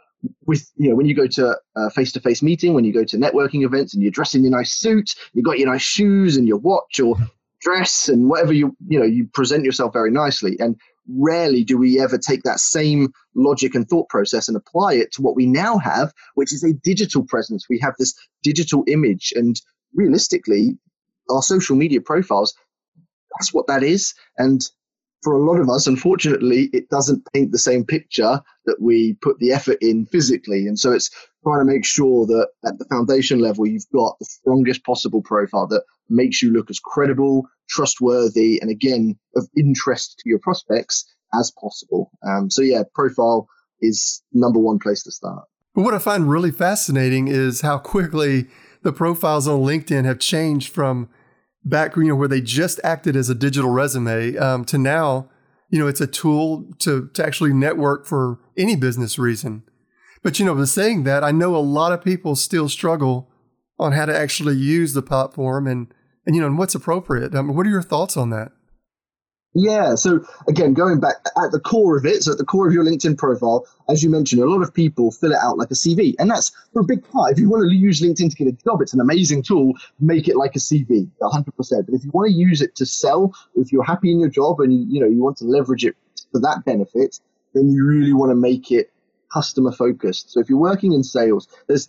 with 0.47 0.69
you 0.77 0.89
know 0.89 0.97
when 0.97 1.07
you 1.07 1.15
go 1.15 1.29
to 1.29 1.57
a 1.77 1.91
face-to-face 1.91 2.43
meeting 2.43 2.75
when 2.75 2.83
you 2.83 2.93
go 2.93 3.05
to 3.05 3.17
networking 3.17 3.65
events 3.65 3.95
and 3.95 4.03
you're 4.03 4.11
dressed 4.11 4.35
in 4.35 4.43
your 4.43 4.51
nice 4.51 4.73
suit 4.73 5.15
you've 5.33 5.45
got 5.45 5.61
your 5.61 5.71
nice 5.71 5.83
shoes 5.83 6.37
and 6.37 6.49
your 6.49 6.57
watch 6.57 6.99
or 6.99 7.17
dress 7.61 8.09
and 8.09 8.29
whatever 8.29 8.53
you 8.53 8.77
you 8.89 8.99
know 8.99 9.05
you 9.05 9.27
present 9.35 9.65
yourself 9.65 9.93
very 9.93 10.11
nicely 10.11 10.57
and 10.61 10.77
rarely 11.09 11.65
do 11.65 11.79
we 11.79 12.01
ever 12.01 12.19
take 12.19 12.43
that 12.43 12.61
same 12.61 13.13
logic 13.35 13.75
and 13.75 13.89
thought 13.89 14.09
process 14.09 14.49
and 14.49 14.57
apply 14.57 14.95
it 14.95 15.13
to 15.13 15.23
what 15.23 15.37
we 15.37 15.47
now 15.47 15.79
have, 15.79 16.13
which 16.35 16.53
is 16.53 16.63
a 16.63 16.73
digital 16.73 17.25
presence. 17.25 17.67
We 17.69 17.79
have 17.81 17.95
this 17.99 18.15
digital 18.43 18.85
image, 18.87 19.33
and 19.35 19.61
realistically, 19.95 20.77
our 21.31 21.43
social 21.43 21.77
media 21.77 22.01
profiles, 22.01 22.55
that's 23.39 23.53
what 23.53 23.67
that 23.69 23.83
is. 23.83 24.15
And 24.37 24.63
for 25.23 25.33
a 25.33 25.45
lot 25.45 25.61
of 25.61 25.69
us, 25.69 25.87
unfortunately, 25.87 26.71
it 26.73 26.89
doesn't 26.91 27.27
paint 27.33 27.53
the 27.53 27.59
same 27.59 27.85
picture 27.85 28.41
that 28.67 28.81
we 28.81 29.15
put 29.21 29.39
the 29.39 29.53
effort 29.53 29.79
in 29.81 30.07
physically. 30.07 30.67
And 30.67 30.79
so 30.79 30.93
it's 30.93 31.11
trying 31.43 31.67
to 31.67 31.73
make 31.73 31.85
sure 31.85 32.27
that 32.27 32.49
at 32.65 32.79
the 32.79 32.85
foundation 32.85 33.41
level, 33.41 33.67
you've 33.67 33.91
got 33.93 34.19
the 34.19 34.27
strongest 34.27 34.85
possible 34.85 35.23
profile 35.23 35.67
that 35.69 35.83
makes 36.09 36.43
you 36.43 36.53
look 36.53 36.71
as 36.71 36.79
credible, 36.79 37.49
trustworthy, 37.69 38.61
and 38.61 38.71
again, 38.71 39.19
of 39.37 39.49
interest 39.57 40.21
to 40.21 40.29
your 40.29 40.39
prospects 40.39 41.05
as 41.35 41.51
possible. 41.61 42.11
Um, 42.27 42.51
so, 42.51 42.63
yeah, 42.63 42.83
profile 42.95 43.49
is 43.81 44.23
number 44.33 44.59
one 44.59 44.79
place 44.79 45.03
to 45.05 45.11
start. 45.11 45.45
But 45.75 45.83
what 45.83 45.95
I 45.95 45.99
find 45.99 46.29
really 46.29 46.51
fascinating 46.51 47.29
is 47.29 47.61
how 47.61 47.79
quickly 47.79 48.47
the 48.83 48.93
profiles 48.93 49.47
on 49.47 49.61
LinkedIn 49.61 50.05
have 50.05 50.19
changed 50.19 50.73
from 50.73 51.09
back, 51.65 51.97
you 51.97 52.05
know, 52.05 52.15
where 52.15 52.29
they 52.29 52.41
just 52.41 52.81
acted 52.83 53.17
as 53.17 53.29
a 53.29 53.35
digital 53.35 53.71
resume 53.71 54.37
um, 54.37 54.65
to 54.67 54.79
now, 54.79 55.29
you 55.71 55.79
know, 55.79 55.87
it's 55.87 56.01
a 56.01 56.07
tool 56.07 56.67
to, 56.79 57.09
to 57.15 57.25
actually 57.25 57.53
network 57.53 58.07
for 58.07 58.39
any 58.57 58.77
business 58.77 59.19
reason. 59.19 59.63
But, 60.23 60.39
you 60.39 60.45
know, 60.45 60.65
saying 60.65 61.05
that, 61.05 61.23
I 61.23 61.31
know 61.31 61.55
a 61.55 61.59
lot 61.59 61.93
of 61.93 62.03
people 62.03 62.37
still 62.37 62.69
struggle 62.69 63.31
on 63.79 63.93
how 63.93 64.07
to 64.07 64.17
actually 64.17 64.57
use 64.57 64.93
the 64.95 65.03
platform 65.03 65.67
and, 65.67 65.93
and 66.27 66.35
you 66.35 66.41
know, 66.41 66.49
and 66.49 66.59
what's 66.59 66.75
appropriate. 66.75 67.35
Um, 67.35 67.55
what 67.55 67.67
are 67.67 67.71
your 67.71 67.83
thoughts 67.83 68.17
on 68.17 68.31
that? 68.31 68.53
Yeah. 69.59 69.97
So 69.97 70.25
again, 70.47 70.73
going 70.73 71.01
back 71.01 71.17
at 71.37 71.51
the 71.51 71.59
core 71.59 71.97
of 71.97 72.07
it, 72.07 72.23
so 72.23 72.33
at 72.33 72.39
the 72.39 72.45
core 72.45 72.69
of 72.69 72.73
your 72.73 72.85
LinkedIn 72.85 73.19
profile, 73.19 73.67
as 73.89 74.03
you 74.05 74.11
mentioned, 74.11 74.41
a 74.41 74.47
lot 74.47 74.63
of 74.63 74.73
people 74.73 75.11
fill 75.11 75.33
it 75.33 75.39
out 75.43 75.59
like 75.59 75.71
a 75.71 75.75
CV, 75.75 76.15
and 76.19 76.31
that's 76.31 76.53
for 76.73 76.81
a 76.81 76.85
big 76.85 77.03
part. 77.11 77.33
If 77.33 77.39
you 77.41 77.51
want 77.51 77.69
to 77.69 77.75
use 77.75 78.01
LinkedIn 78.01 78.31
to 78.31 78.37
get 78.37 78.47
a 78.47 78.53
job, 78.53 78.81
it's 78.83 78.95
an 78.95 79.01
amazing 79.01 79.43
tool. 79.43 79.73
Make 79.99 80.29
it 80.29 80.37
like 80.37 80.55
a 80.55 80.61
CV, 80.61 81.09
100. 81.19 81.57
percent 81.57 81.87
But 81.87 81.95
if 81.97 82.05
you 82.05 82.11
want 82.13 82.31
to 82.31 82.35
use 82.35 82.63
it 82.63 82.77
to 82.77 82.87
sell, 82.87 83.35
if 83.57 83.73
you're 83.73 83.85
happy 83.85 84.13
in 84.13 84.21
your 84.21 84.29
job 84.29 84.61
and 84.61 84.73
you, 84.73 84.87
you 84.89 85.01
know 85.01 85.09
you 85.09 85.23
want 85.23 85.37
to 85.39 85.45
leverage 85.45 85.85
it 85.85 85.97
for 86.31 86.41
that 86.41 86.63
benefit, 86.65 87.19
then 87.55 87.69
you 87.69 87.85
really 87.85 88.13
want 88.13 88.31
to 88.31 88.37
make 88.37 88.71
it 88.71 88.93
customer 89.33 89.73
focused. 89.73 90.31
So 90.31 90.41
if 90.41 90.49
you're 90.49 90.59
working 90.59 90.93
in 90.93 91.03
sales, 91.03 91.49
there's 91.67 91.89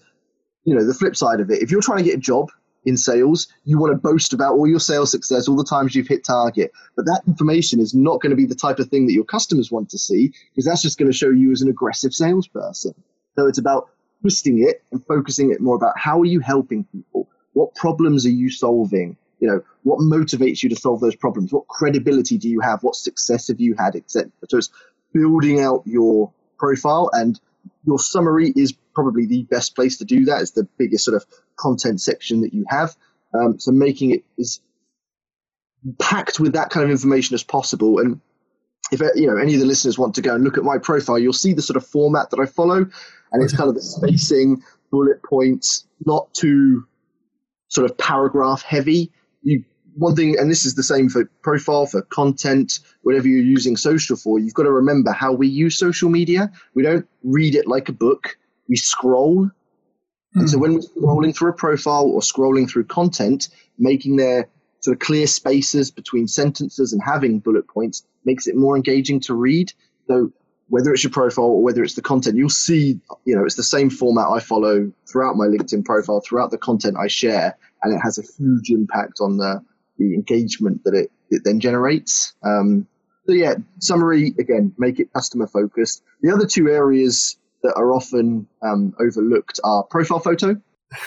you 0.64 0.74
know 0.74 0.86
the 0.86 0.94
flip 0.94 1.16
side 1.16 1.40
of 1.40 1.52
it. 1.52 1.62
If 1.62 1.70
you're 1.70 1.82
trying 1.82 2.00
to 2.00 2.04
get 2.04 2.16
a 2.16 2.22
job, 2.22 2.50
in 2.86 2.98
sales. 2.98 3.48
You 3.66 3.78
want 3.78 3.94
to 3.94 3.98
boast 3.98 4.34
about 4.34 4.54
all 4.54 4.68
your 4.68 4.80
sales 4.80 5.12
success, 5.12 5.48
all 5.48 5.56
the 5.56 5.64
times 5.64 5.96
you've 5.96 6.08
hit 6.08 6.24
target. 6.24 6.72
But 6.96 7.06
that 7.06 7.22
information 7.28 7.80
is 7.80 7.94
not 7.94 8.22
going 8.22 8.32
to 8.32 8.36
be 8.36 8.46
the 8.46 8.56
type 8.56 8.80
of 8.80 8.88
thing 8.90 9.08
that 9.08 9.14
your 9.14 9.26
customers 9.26 9.72
want 9.72 9.90
to 9.90 9.98
see 9.98 10.34
because 10.52 10.66
that's 10.66 10.82
just 10.82 10.98
going 10.98 11.12
to 11.12 11.18
show 11.18 11.30
you 11.30 11.52
as 11.52 11.62
an 11.62 11.70
aggressive 11.70 12.14
salesperson. 12.14 12.94
So 13.36 13.48
it's 13.48 13.58
about 13.58 13.90
twisting 14.22 14.68
it 14.68 14.84
and 14.92 15.06
focusing 15.06 15.52
it 15.52 15.62
more 15.62 15.76
about 15.76 15.98
how 15.98 16.20
are 16.22 16.26
you 16.26 16.40
helping 16.40 16.84
people? 16.86 17.30
What 17.54 17.76
problems 17.76 18.26
are 18.26 18.32
you 18.32 18.50
solving? 18.50 19.18
You 19.40 19.48
know, 19.48 19.64
what 19.84 20.00
motivates 20.00 20.62
you 20.64 20.70
to 20.70 20.76
solve 20.76 21.00
those 21.00 21.16
problems? 21.16 21.54
What 21.54 21.68
credibility 21.68 22.38
do 22.38 22.50
you 22.50 22.60
have? 22.60 22.84
What 22.84 22.96
success 22.96 23.48
have 23.48 23.60
you 23.60 23.76
had, 23.78 23.96
etc. 23.96 24.32
So 24.50 24.58
it's 24.58 24.70
building 25.14 25.62
out 25.62 25.84
your 25.86 26.32
profile 26.58 27.10
and 27.14 27.40
your 27.86 28.00
summary 28.00 28.54
is 28.56 28.74
probably 28.94 29.26
the 29.26 29.44
best 29.44 29.76
place 29.76 29.98
to 29.98 30.06
do 30.06 30.26
that. 30.26 30.42
It's 30.42 30.52
the 30.52 30.68
biggest 30.78 31.06
sort 31.06 31.16
of 31.16 31.26
content 31.56 32.02
section 32.02 32.42
that 32.42 32.54
you 32.54 32.66
have. 32.70 32.96
Um, 33.34 33.60
so 33.60 33.72
making 33.72 34.12
it 34.12 34.24
as 34.40 34.60
packed 35.98 36.40
with 36.40 36.54
that 36.54 36.70
kind 36.70 36.84
of 36.84 36.92
information 36.92 37.36
as 37.36 37.44
possible. 37.44 38.00
And 38.00 38.20
if 38.92 39.02
you 39.16 39.28
know 39.28 39.38
any 39.38 39.54
of 39.54 39.60
the 39.60 39.66
listeners 39.66 39.98
want 39.98 40.16
to 40.16 40.22
go 40.22 40.36
and 40.36 40.44
look 40.44 40.58
at 40.58 40.64
my 40.64 40.78
profile, 40.78 41.20
you'll 41.20 41.34
see 41.34 41.54
the 41.54 41.62
sort 41.62 41.78
of 41.78 41.86
format 41.86 42.32
that 42.32 42.40
I 42.40 42.46
follow, 42.46 42.86
and 43.32 43.44
it's 43.44 43.56
kind 43.56 43.70
of 43.70 43.76
the 43.76 43.82
spacing, 43.82 44.64
bullet 44.92 45.22
points, 45.24 45.86
not 46.06 46.34
too 46.34 46.86
sort 47.68 47.90
of 47.90 47.98
paragraph 47.98 48.64
heavy. 48.64 49.12
You 49.44 49.64
one 49.96 50.16
thing, 50.16 50.38
and 50.38 50.50
this 50.50 50.66
is 50.66 50.76
the 50.76 50.84
same 50.84 51.10
for 51.10 51.26
profile, 51.42 51.86
for 51.86 52.02
content, 52.04 52.80
whatever 53.04 53.28
you're 53.28 53.40
using 53.40 53.78
social 53.78 54.16
for. 54.16 54.40
You've 54.40 54.54
got 54.54 54.64
to 54.64 54.72
remember 54.72 55.12
how 55.12 55.32
we 55.32 55.48
use 55.48 55.78
social 55.78 56.10
media. 56.10 56.52
We 56.74 56.84
don't 56.84 57.08
read 57.24 57.56
it 57.56 57.68
like 57.68 57.90
a 57.90 57.94
book. 57.94 58.38
We 58.68 58.76
scroll. 58.76 59.46
Mm. 59.46 59.52
And 60.36 60.50
so 60.50 60.58
hmm. 60.58 60.62
when 60.62 60.74
we're 60.76 60.82
scrolling 60.82 61.36
through 61.36 61.50
a 61.50 61.54
profile 61.54 62.06
or 62.06 62.22
scrolling 62.22 62.70
through 62.70 62.86
content, 62.86 63.50
making 63.78 64.18
their 64.18 64.48
sort 64.82 64.96
of 64.96 65.00
clear 65.00 65.28
spaces 65.28 65.92
between 65.92 66.28
sentences 66.28 66.94
and 66.94 67.02
having 67.04 67.40
bullet 67.40 67.68
points 67.68 68.04
makes 68.26 68.48
it 68.48 68.56
more 68.56 68.76
engaging 68.76 69.20
to 69.22 69.34
read. 69.34 69.74
So 70.08 70.32
whether 70.70 70.94
it's 70.94 71.04
your 71.04 71.12
profile 71.12 71.46
or 71.46 71.64
whether 71.64 71.84
it's 71.84 71.96
the 71.96 72.02
content, 72.02 72.38
you'll 72.38 72.50
see, 72.50 73.00
you 73.26 73.36
know, 73.36 73.44
it's 73.44 73.56
the 73.56 73.64
same 73.64 73.90
format 73.90 74.28
I 74.28 74.40
follow 74.40 74.92
throughout 75.12 75.36
my 75.36 75.46
LinkedIn 75.46 75.84
profile, 75.84 76.22
throughout 76.22 76.52
the 76.52 76.58
content 76.58 76.96
I 76.98 77.08
share, 77.08 77.58
and 77.84 77.94
it 77.94 78.00
has 78.00 78.18
a 78.18 78.24
huge 78.38 78.70
impact 78.70 79.20
on 79.20 79.38
the, 79.38 79.64
the 80.00 80.16
engagement 80.16 80.84
that 80.86 80.96
it, 80.96 81.12
it 81.30 81.44
then 81.46 81.60
generates. 81.60 82.34
Um, 82.44 82.88
so 83.28 83.34
yeah, 83.34 83.56
summary 83.80 84.34
again, 84.40 84.74
make 84.80 85.00
it 85.00 85.14
customer 85.14 85.46
focused. 85.46 86.02
The 86.22 86.34
other 86.34 86.48
two 86.48 86.70
areas 86.70 87.38
that 87.62 87.76
are 87.76 87.94
often 87.94 88.48
um, 88.64 88.96
overlooked 89.00 89.60
are 89.64 89.84
profile 89.84 90.20
photo. 90.20 90.60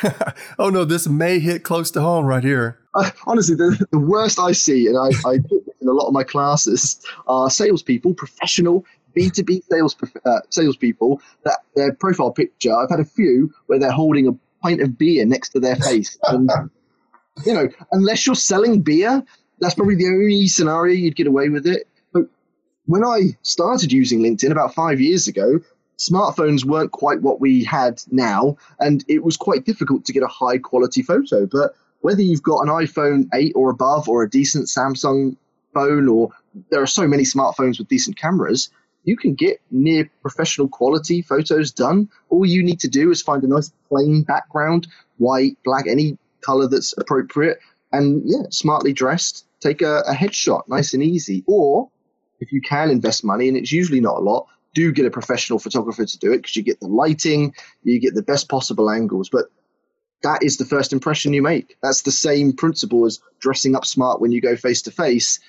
oh 0.59 0.71
no, 0.71 0.85
this 0.85 1.09
may 1.09 1.41
hit 1.41 1.65
close 1.65 1.91
to 1.91 2.01
home 2.01 2.25
right 2.25 2.45
here. 2.45 2.79
Uh, 2.95 3.11
honestly, 3.27 3.57
the, 3.57 3.85
the 3.91 3.99
worst 3.99 4.39
I 4.39 4.53
see, 4.53 4.87
and 4.87 4.97
I, 4.97 5.09
I 5.29 5.35
in 5.81 5.89
a 5.89 5.93
lot 5.93 6.07
of 6.07 6.13
my 6.13 6.23
classes, 6.23 7.01
are 7.27 7.51
salespeople, 7.51 8.15
professional 8.15 8.85
B2B 9.17 9.63
sales 9.71 9.97
uh, 10.25 10.41
salespeople 10.51 11.21
that 11.45 11.61
their 11.75 11.93
profile 11.93 12.31
picture, 12.31 12.75
I've 12.75 12.91
had 12.91 13.01
a 13.01 13.05
few 13.05 13.53
where 13.67 13.79
they're 13.79 13.91
holding 13.91 14.29
a 14.29 14.33
pint 14.63 14.81
of 14.81 14.97
beer 14.97 15.27
next 15.27 15.51
to 15.51 15.61
their 15.61 15.77
face. 15.77 16.19
And, 16.29 16.51
you 17.45 17.55
know, 17.55 17.69
unless 17.93 18.27
you're 18.27 18.35
selling 18.35 18.81
beer, 18.83 19.23
that's 19.61 19.75
probably 19.75 19.95
the 19.95 20.07
only 20.07 20.49
scenario 20.49 20.95
you'd 20.95 21.17
get 21.17 21.27
away 21.27 21.49
with 21.49 21.67
it. 21.67 21.89
But 22.13 22.25
when 22.87 23.05
I 23.05 23.37
started 23.43 23.93
using 23.93 24.21
LinkedIn 24.21 24.51
about 24.51 24.75
five 24.75 25.01
years 25.01 25.29
ago, 25.29 25.61
smartphones 25.99 26.65
weren't 26.65 26.93
quite 26.93 27.23
what 27.23 27.41
we 27.41 27.65
had 27.65 28.03
now, 28.11 28.57
and 28.81 29.05
it 29.09 29.23
was 29.23 29.37
quite 29.37 29.65
difficult 29.65 30.05
to 30.05 30.13
get 30.13 30.23
a 30.23 30.29
high 30.29 30.59
quality 30.59 31.03
photo. 31.03 31.47
But 31.47 31.75
whether 32.01 32.23
you've 32.23 32.43
got 32.43 32.63
an 32.63 32.69
iPhone 32.69 33.29
8 33.33 33.53
or 33.55 33.71
above, 33.71 34.09
or 34.09 34.23
a 34.23 34.31
decent 34.31 34.67
Samsung 34.67 35.37
phone, 35.73 36.09
or 36.09 36.31
there 36.71 36.83
are 36.83 36.87
so 36.87 37.07
many 37.07 37.23
smartphones 37.23 37.79
with 37.79 37.89
decent 37.89 38.17
cameras, 38.17 38.69
you 39.05 39.17
can 39.17 39.35
get 39.35 39.61
near 39.71 40.11
professional 40.21 40.69
quality 40.69 41.23
photos 41.23 41.71
done. 41.73 42.09
All 42.29 42.47
you 42.47 42.63
need 42.63 42.81
to 42.81 42.89
do 42.89 43.11
is 43.11 43.23
find 43.23 43.43
a 43.43 43.49
nice 43.49 43.73
plain 43.89 44.23
background, 44.23 44.87
white, 45.19 45.57
black, 45.65 45.87
any 45.89 46.19
color 46.43 46.69
that's 46.69 46.95
appropriate, 46.99 47.59
and 47.93 48.23
yeah, 48.25 48.43
smartly 48.51 48.93
dressed. 48.93 49.47
Take 49.61 49.83
a, 49.83 50.01
a 50.09 50.15
headshot, 50.15 50.69
nice 50.69 50.93
and 50.93 51.03
easy. 51.03 51.45
Or 51.47 51.89
if 52.41 52.53
you 52.53 52.61
can 52.61 52.91
invest 52.91 53.25
money, 53.25 53.49
and 53.49 53.57
it's 53.57 53.73
usually 53.73 54.01
not 54.01 54.17
a 54.17 54.21
lot, 54.21 54.47
do 54.75 54.91
get 54.93 55.07
a 55.07 55.11
professional 55.11 55.59
photographer 55.59 56.05
to 56.05 56.19
do 56.19 56.33
it 56.33 56.39
because 56.39 56.57
you 56.57 56.63
get 56.63 56.81
the 56.81 56.89
lighting, 56.89 57.55
you 57.85 58.01
get 58.01 58.15
the 58.15 58.23
best 58.23 58.49
possible 58.49 58.91
angles. 58.91 59.29
But 59.29 59.47
that 60.23 60.43
is 60.43 60.57
the 60.57 60.65
first 60.65 60.93
impression 60.93 61.33
you 61.33 61.43
make. 61.43 61.77
That's 61.83 62.03
the 62.03 62.13
same 62.13 62.53
principle 62.53 63.05
as 63.07 63.21
dressing 63.41 63.77
up 63.77 63.85
smart 63.85 64.21
when 64.21 64.33
you 64.33 64.41
go 64.41 64.57
face 64.57 64.83
to 64.83 64.91
face. 64.91 65.41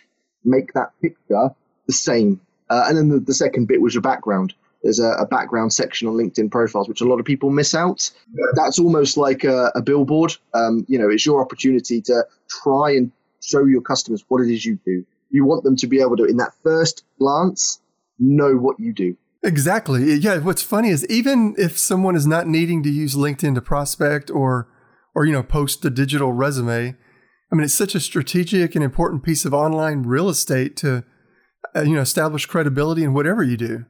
Make 0.43 0.73
that 0.73 0.91
picture 1.01 1.49
the 1.87 1.93
same 1.93 2.41
uh, 2.69 2.85
and 2.87 2.97
then 2.97 3.09
the, 3.09 3.19
the, 3.19 3.33
second 3.33 3.67
bit 3.67 3.81
was 3.81 3.93
your 3.93 4.01
background. 4.01 4.53
There's 4.83 4.99
a, 4.99 5.11
a, 5.11 5.25
background 5.25 5.71
section 5.71 6.09
on 6.09 6.15
LinkedIn 6.15 6.51
profiles, 6.51 6.89
which 6.89 6.99
a 6.99 7.05
lot 7.05 7.19
of 7.19 7.25
people 7.25 7.49
miss 7.49 7.73
out. 7.73 8.11
That's 8.55 8.79
almost 8.79 9.15
like 9.15 9.45
a, 9.45 9.71
a 9.75 9.81
billboard. 9.81 10.35
Um, 10.53 10.85
you 10.89 10.99
know, 10.99 11.09
it's 11.09 11.25
your 11.25 11.41
opportunity 11.41 12.01
to 12.01 12.25
try 12.49 12.91
and 12.91 13.11
show 13.41 13.65
your 13.65 13.81
customers 13.81 14.25
what 14.27 14.41
it 14.41 14.51
is 14.51 14.65
you 14.65 14.77
do. 14.85 15.05
You 15.29 15.45
want 15.45 15.63
them 15.63 15.77
to 15.77 15.87
be 15.87 16.01
able 16.01 16.17
to, 16.17 16.25
in 16.25 16.37
that 16.37 16.51
first 16.63 17.05
glance, 17.17 17.79
know 18.19 18.55
what 18.55 18.79
you 18.79 18.93
do. 18.93 19.15
Exactly. 19.41 20.15
Yeah. 20.15 20.39
What's 20.39 20.61
funny 20.61 20.89
is 20.89 21.05
even 21.07 21.55
if 21.57 21.77
someone 21.77 22.15
is 22.15 22.27
not 22.27 22.47
needing 22.47 22.83
to 22.83 22.89
use 22.89 23.15
LinkedIn 23.15 23.55
to 23.55 23.61
prospect 23.61 24.29
or, 24.29 24.69
or 25.15 25.25
you 25.25 25.31
know, 25.31 25.43
post 25.43 25.83
a 25.85 25.89
digital 25.89 26.33
resume, 26.33 26.95
I 27.51 27.55
mean, 27.55 27.63
it's 27.63 27.73
such 27.73 27.95
a 27.95 27.99
strategic 27.99 28.75
and 28.75 28.83
important 28.83 29.23
piece 29.23 29.45
of 29.45 29.53
online 29.53 30.03
real 30.03 30.29
estate 30.29 30.75
to 30.77 31.03
uh, 31.75 31.81
you 31.81 31.95
know, 31.95 32.01
establish 32.01 32.45
credibility 32.45 33.03
in 33.03 33.13
whatever 33.13 33.43
you 33.43 33.57
do. 33.57 33.85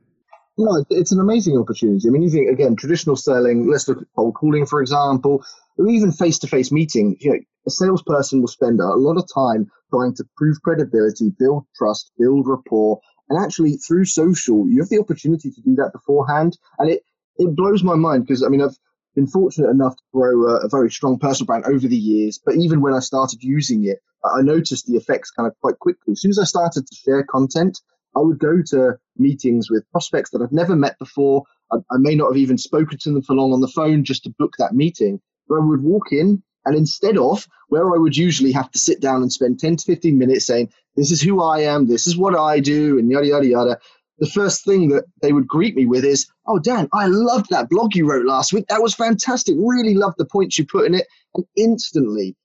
No, 0.57 0.85
it's 0.91 1.11
an 1.11 1.19
amazing 1.19 1.57
opportunity. 1.57 2.07
I 2.07 2.11
mean, 2.11 2.21
you 2.21 2.29
think 2.29 2.49
again, 2.49 2.75
traditional 2.75 3.15
selling. 3.15 3.69
Let's 3.69 3.87
look 3.87 4.01
at 4.01 4.07
cold 4.15 4.35
calling, 4.35 4.67
for 4.67 4.81
example, 4.81 5.43
or 5.77 5.87
even 5.87 6.11
face-to-face 6.11 6.71
meeting. 6.71 7.17
You 7.19 7.31
know, 7.31 7.39
a 7.65 7.71
salesperson 7.71 8.39
will 8.39 8.47
spend 8.47 8.79
a 8.79 8.93
lot 8.93 9.17
of 9.17 9.27
time 9.33 9.71
trying 9.89 10.13
to 10.15 10.25
prove 10.37 10.61
credibility, 10.61 11.31
build 11.39 11.65
trust, 11.75 12.11
build 12.19 12.47
rapport, 12.47 12.99
and 13.29 13.43
actually 13.43 13.77
through 13.77 14.05
social, 14.05 14.67
you 14.67 14.79
have 14.79 14.89
the 14.89 14.99
opportunity 14.99 15.49
to 15.49 15.61
do 15.61 15.75
that 15.75 15.91
beforehand. 15.91 16.57
And 16.77 16.89
it 16.89 17.03
it 17.37 17.55
blows 17.55 17.83
my 17.83 17.95
mind 17.95 18.27
because 18.27 18.43
I 18.43 18.49
mean, 18.49 18.61
I've 18.61 18.77
been 19.15 19.27
fortunate 19.27 19.69
enough 19.69 19.95
to 19.95 20.03
grow 20.13 20.49
a, 20.49 20.65
a, 20.65 20.69
very 20.69 20.91
strong 20.91 21.17
personal 21.17 21.47
brand 21.47 21.65
over 21.65 21.87
the 21.87 21.97
years. 21.97 22.39
But 22.43 22.55
even 22.55 22.81
when 22.81 22.93
I 22.93 22.99
started 22.99 23.43
using 23.43 23.85
it, 23.85 23.99
I 24.23 24.41
noticed 24.41 24.85
the 24.85 24.97
effects 24.97 25.31
kind 25.31 25.47
of 25.47 25.57
quite 25.61 25.79
quickly. 25.79 26.13
As 26.13 26.21
soon 26.21 26.31
as 26.31 26.39
I 26.39 26.43
started 26.43 26.85
to 26.85 26.95
share 26.95 27.23
content, 27.23 27.79
I 28.15 28.19
would 28.19 28.39
go 28.39 28.61
to 28.67 28.97
meetings 29.17 29.69
with 29.69 29.89
prospects 29.91 30.31
that 30.31 30.41
I've 30.41 30.51
never 30.51 30.75
met 30.75 30.97
before. 30.99 31.43
I, 31.71 31.77
I 31.91 31.97
may 31.97 32.15
not 32.15 32.27
have 32.27 32.37
even 32.37 32.57
spoken 32.57 32.97
to 32.99 33.11
them 33.11 33.21
for 33.23 33.35
long 33.35 33.53
on 33.53 33.61
the 33.61 33.67
phone 33.67 34.03
just 34.03 34.23
to 34.23 34.35
book 34.37 34.53
that 34.59 34.73
meeting. 34.73 35.19
But 35.47 35.55
I 35.55 35.65
would 35.65 35.83
walk 35.83 36.11
in 36.11 36.41
and 36.65 36.75
instead 36.75 37.17
of 37.17 37.47
where 37.67 37.93
I 37.93 37.97
would 37.97 38.15
usually 38.15 38.51
have 38.53 38.71
to 38.71 38.79
sit 38.79 39.01
down 39.01 39.21
and 39.21 39.31
spend 39.31 39.59
10 39.59 39.77
to 39.77 39.85
15 39.85 40.17
minutes 40.17 40.45
saying, 40.45 40.71
this 40.95 41.11
is 41.11 41.21
who 41.21 41.41
I 41.41 41.59
am, 41.59 41.87
this 41.87 42.07
is 42.07 42.15
what 42.15 42.37
I 42.37 42.59
do, 42.59 42.97
and 42.97 43.09
yada, 43.09 43.27
yada, 43.27 43.47
yada, 43.47 43.79
the 44.19 44.29
first 44.29 44.63
thing 44.63 44.89
that 44.89 45.05
they 45.21 45.33
would 45.33 45.47
greet 45.47 45.75
me 45.75 45.85
with 45.85 46.05
is, 46.05 46.27
"Oh, 46.47 46.59
Dan, 46.59 46.87
I 46.93 47.07
loved 47.07 47.49
that 47.49 47.69
blog 47.69 47.95
you 47.95 48.07
wrote 48.07 48.25
last 48.25 48.53
week. 48.53 48.67
That 48.67 48.81
was 48.81 48.93
fantastic. 48.93 49.55
Really 49.57 49.95
loved 49.95 50.17
the 50.17 50.25
points 50.25 50.57
you 50.57 50.65
put 50.65 50.85
in 50.85 50.93
it." 50.93 51.07
And 51.35 51.45
instantly, 51.57 52.35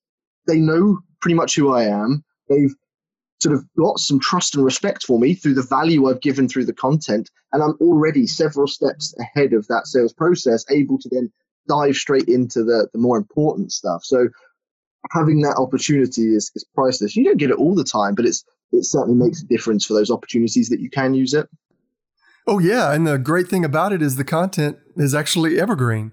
they 0.46 0.58
know 0.58 0.98
pretty 1.20 1.34
much 1.34 1.54
who 1.54 1.70
I 1.70 1.84
am. 1.84 2.24
They've 2.48 2.74
sort 3.40 3.54
of 3.54 3.64
got 3.76 3.98
some 3.98 4.18
trust 4.18 4.54
and 4.54 4.64
respect 4.64 5.04
for 5.04 5.18
me 5.18 5.34
through 5.34 5.54
the 5.54 5.62
value 5.62 6.08
I've 6.08 6.20
given 6.20 6.48
through 6.48 6.66
the 6.66 6.72
content, 6.72 7.30
and 7.52 7.62
I'm 7.62 7.76
already 7.80 8.26
several 8.26 8.66
steps 8.66 9.14
ahead 9.18 9.52
of 9.52 9.66
that 9.68 9.86
sales 9.86 10.12
process, 10.12 10.64
able 10.70 10.98
to 10.98 11.08
then 11.10 11.30
dive 11.68 11.96
straight 11.96 12.28
into 12.28 12.64
the 12.64 12.88
the 12.92 12.98
more 12.98 13.16
important 13.16 13.72
stuff. 13.72 14.04
So 14.04 14.28
having 15.12 15.40
that 15.42 15.56
opportunity 15.56 16.34
is, 16.34 16.50
is 16.54 16.64
priceless. 16.74 17.16
You 17.16 17.24
don't 17.24 17.38
get 17.38 17.50
it 17.50 17.56
all 17.56 17.74
the 17.74 17.84
time, 17.84 18.14
but 18.14 18.26
it's 18.26 18.44
it 18.72 18.84
certainly 18.84 19.18
makes 19.18 19.42
a 19.42 19.46
difference 19.46 19.84
for 19.84 19.94
those 19.94 20.10
opportunities 20.10 20.68
that 20.68 20.80
you 20.80 20.90
can 20.90 21.14
use 21.14 21.32
it. 21.32 21.48
Oh, 22.46 22.58
yeah. 22.58 22.92
And 22.92 23.06
the 23.06 23.18
great 23.18 23.48
thing 23.48 23.64
about 23.64 23.92
it 23.92 24.02
is 24.02 24.16
the 24.16 24.24
content 24.24 24.78
is 24.96 25.14
actually 25.14 25.60
evergreen. 25.60 26.12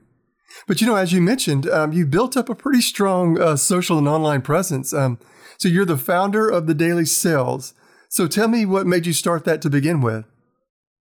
But, 0.67 0.81
you 0.81 0.87
know, 0.87 0.95
as 0.95 1.13
you 1.13 1.21
mentioned, 1.21 1.67
um, 1.69 1.93
you 1.93 2.05
built 2.05 2.37
up 2.37 2.49
a 2.49 2.55
pretty 2.55 2.81
strong 2.81 3.39
uh, 3.39 3.55
social 3.55 3.97
and 3.97 4.07
online 4.07 4.41
presence. 4.41 4.93
Um, 4.93 5.19
so 5.57 5.67
you're 5.67 5.85
the 5.85 5.97
founder 5.97 6.49
of 6.49 6.67
the 6.67 6.73
Daily 6.73 7.05
Sales. 7.05 7.73
So 8.09 8.27
tell 8.27 8.47
me 8.47 8.65
what 8.65 8.87
made 8.87 9.05
you 9.05 9.13
start 9.13 9.45
that 9.45 9.61
to 9.63 9.69
begin 9.69 10.01
with. 10.01 10.25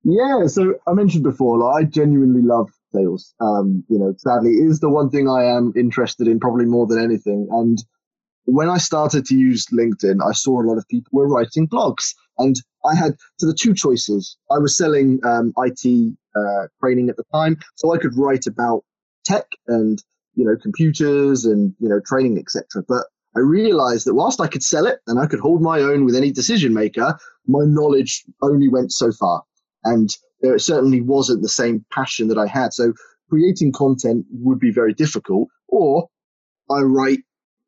Yeah, 0.04 0.46
so 0.46 0.74
I 0.86 0.92
mentioned 0.92 1.24
before, 1.24 1.58
like, 1.58 1.84
I 1.84 1.88
genuinely 1.88 2.42
love 2.42 2.70
sales. 2.94 3.34
Um, 3.40 3.84
you 3.88 3.98
know, 3.98 4.14
sadly, 4.18 4.52
is 4.52 4.80
the 4.80 4.90
one 4.90 5.10
thing 5.10 5.28
I 5.28 5.44
am 5.44 5.72
interested 5.76 6.28
in 6.28 6.40
probably 6.40 6.66
more 6.66 6.86
than 6.86 7.02
anything. 7.02 7.48
And 7.50 7.82
when 8.44 8.68
I 8.68 8.76
started 8.78 9.24
to 9.26 9.34
use 9.34 9.66
LinkedIn, 9.72 10.18
I 10.22 10.32
saw 10.32 10.60
a 10.60 10.66
lot 10.66 10.76
of 10.76 10.86
people 10.88 11.10
were 11.12 11.28
writing 11.28 11.66
blogs, 11.66 12.14
and 12.38 12.56
I 12.84 12.94
had 12.94 13.16
so 13.38 13.46
the 13.46 13.54
two 13.54 13.74
choices. 13.74 14.36
I 14.50 14.58
was 14.58 14.76
selling 14.76 15.20
um, 15.24 15.54
IT 15.56 16.14
uh, 16.36 16.66
training 16.80 17.08
at 17.08 17.16
the 17.16 17.24
time, 17.32 17.56
so 17.74 17.94
I 17.94 17.98
could 17.98 18.16
write 18.16 18.46
about 18.46 18.84
tech 19.24 19.46
and 19.66 20.02
you 20.34 20.44
know 20.44 20.56
computers 20.60 21.44
and 21.44 21.74
you 21.78 21.88
know 21.88 22.00
training 22.06 22.38
etc. 22.38 22.84
But 22.86 23.06
I 23.36 23.40
realized 23.40 24.06
that 24.06 24.14
whilst 24.14 24.40
I 24.40 24.46
could 24.46 24.62
sell 24.62 24.86
it 24.86 25.00
and 25.06 25.18
I 25.18 25.26
could 25.26 25.40
hold 25.40 25.60
my 25.60 25.80
own 25.80 26.04
with 26.04 26.14
any 26.14 26.30
decision 26.30 26.72
maker, 26.72 27.16
my 27.46 27.64
knowledge 27.64 28.24
only 28.42 28.68
went 28.68 28.92
so 28.92 29.10
far, 29.12 29.42
and 29.84 30.16
there 30.40 30.58
certainly 30.58 31.00
wasn't 31.00 31.42
the 31.42 31.48
same 31.48 31.84
passion 31.90 32.28
that 32.28 32.38
I 32.38 32.46
had. 32.46 32.72
So 32.72 32.92
creating 33.30 33.72
content 33.72 34.26
would 34.30 34.60
be 34.60 34.70
very 34.70 34.92
difficult, 34.92 35.48
or 35.68 36.08
I 36.70 36.80
write 36.80 37.20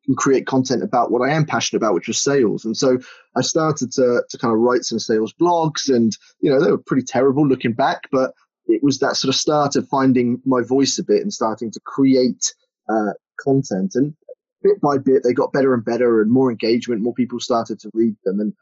and 0.07 0.17
create 0.17 0.47
content 0.47 0.83
about 0.83 1.11
what 1.11 1.27
I 1.27 1.33
am 1.33 1.45
passionate 1.45 1.77
about, 1.77 1.93
which 1.93 2.07
was 2.07 2.21
sales. 2.21 2.65
And 2.65 2.75
so 2.75 2.97
I 3.35 3.41
started 3.41 3.91
to, 3.93 4.23
to 4.29 4.37
kind 4.37 4.53
of 4.53 4.59
write 4.59 4.83
some 4.83 4.99
sales 4.99 5.33
blogs 5.39 5.93
and, 5.93 6.15
you 6.39 6.49
know, 6.49 6.63
they 6.63 6.71
were 6.71 6.77
pretty 6.77 7.03
terrible 7.03 7.47
looking 7.47 7.73
back, 7.73 8.03
but 8.11 8.31
it 8.67 8.83
was 8.83 8.99
that 8.99 9.15
sort 9.15 9.33
of 9.33 9.39
start 9.39 9.75
of 9.75 9.87
finding 9.87 10.41
my 10.45 10.61
voice 10.61 10.99
a 10.99 11.03
bit 11.03 11.21
and 11.21 11.33
starting 11.33 11.71
to 11.71 11.79
create 11.85 12.53
uh, 12.89 13.13
content. 13.39 13.93
And 13.95 14.13
bit 14.61 14.81
by 14.81 14.97
bit, 14.97 15.23
they 15.23 15.33
got 15.33 15.53
better 15.53 15.73
and 15.73 15.83
better 15.83 16.21
and 16.21 16.31
more 16.31 16.51
engagement, 16.51 17.01
more 17.01 17.13
people 17.13 17.39
started 17.39 17.79
to 17.81 17.91
read 17.93 18.15
them. 18.23 18.39
And 18.39 18.53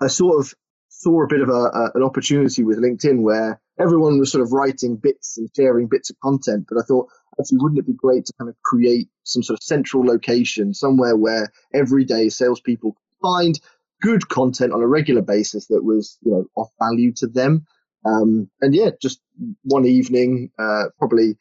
I 0.00 0.08
sort 0.08 0.40
of 0.40 0.54
saw 0.88 1.22
a 1.22 1.28
bit 1.28 1.40
of 1.40 1.48
a, 1.48 1.52
a, 1.52 1.90
an 1.94 2.02
opportunity 2.02 2.64
with 2.64 2.78
LinkedIn 2.78 3.22
where 3.22 3.60
everyone 3.78 4.18
was 4.18 4.32
sort 4.32 4.42
of 4.42 4.52
writing 4.52 4.96
bits 4.96 5.38
and 5.38 5.48
sharing 5.54 5.86
bits 5.86 6.10
of 6.10 6.18
content. 6.20 6.66
But 6.68 6.78
I 6.78 6.82
thought, 6.86 7.08
actually, 7.38 7.58
wouldn't 7.58 7.78
it 7.78 7.86
be 7.86 7.92
great 7.92 8.26
to 8.26 8.32
kind 8.38 8.48
of 8.48 8.56
create 8.64 9.08
some 9.24 9.42
sort 9.42 9.58
of 9.58 9.62
central 9.62 10.04
location 10.04 10.74
somewhere 10.74 11.16
where 11.16 11.52
everyday 11.72 12.28
salespeople 12.28 12.96
find 13.22 13.58
good 14.00 14.28
content 14.28 14.72
on 14.72 14.80
a 14.80 14.86
regular 14.86 15.22
basis 15.22 15.66
that 15.66 15.84
was, 15.84 16.18
you 16.22 16.32
know, 16.32 16.44
of 16.56 16.68
value 16.80 17.12
to 17.12 17.26
them. 17.26 17.66
Um, 18.04 18.50
and 18.60 18.74
yeah, 18.74 18.90
just 19.00 19.20
one 19.62 19.86
evening, 19.86 20.50
uh, 20.58 20.84
probably 20.98 21.36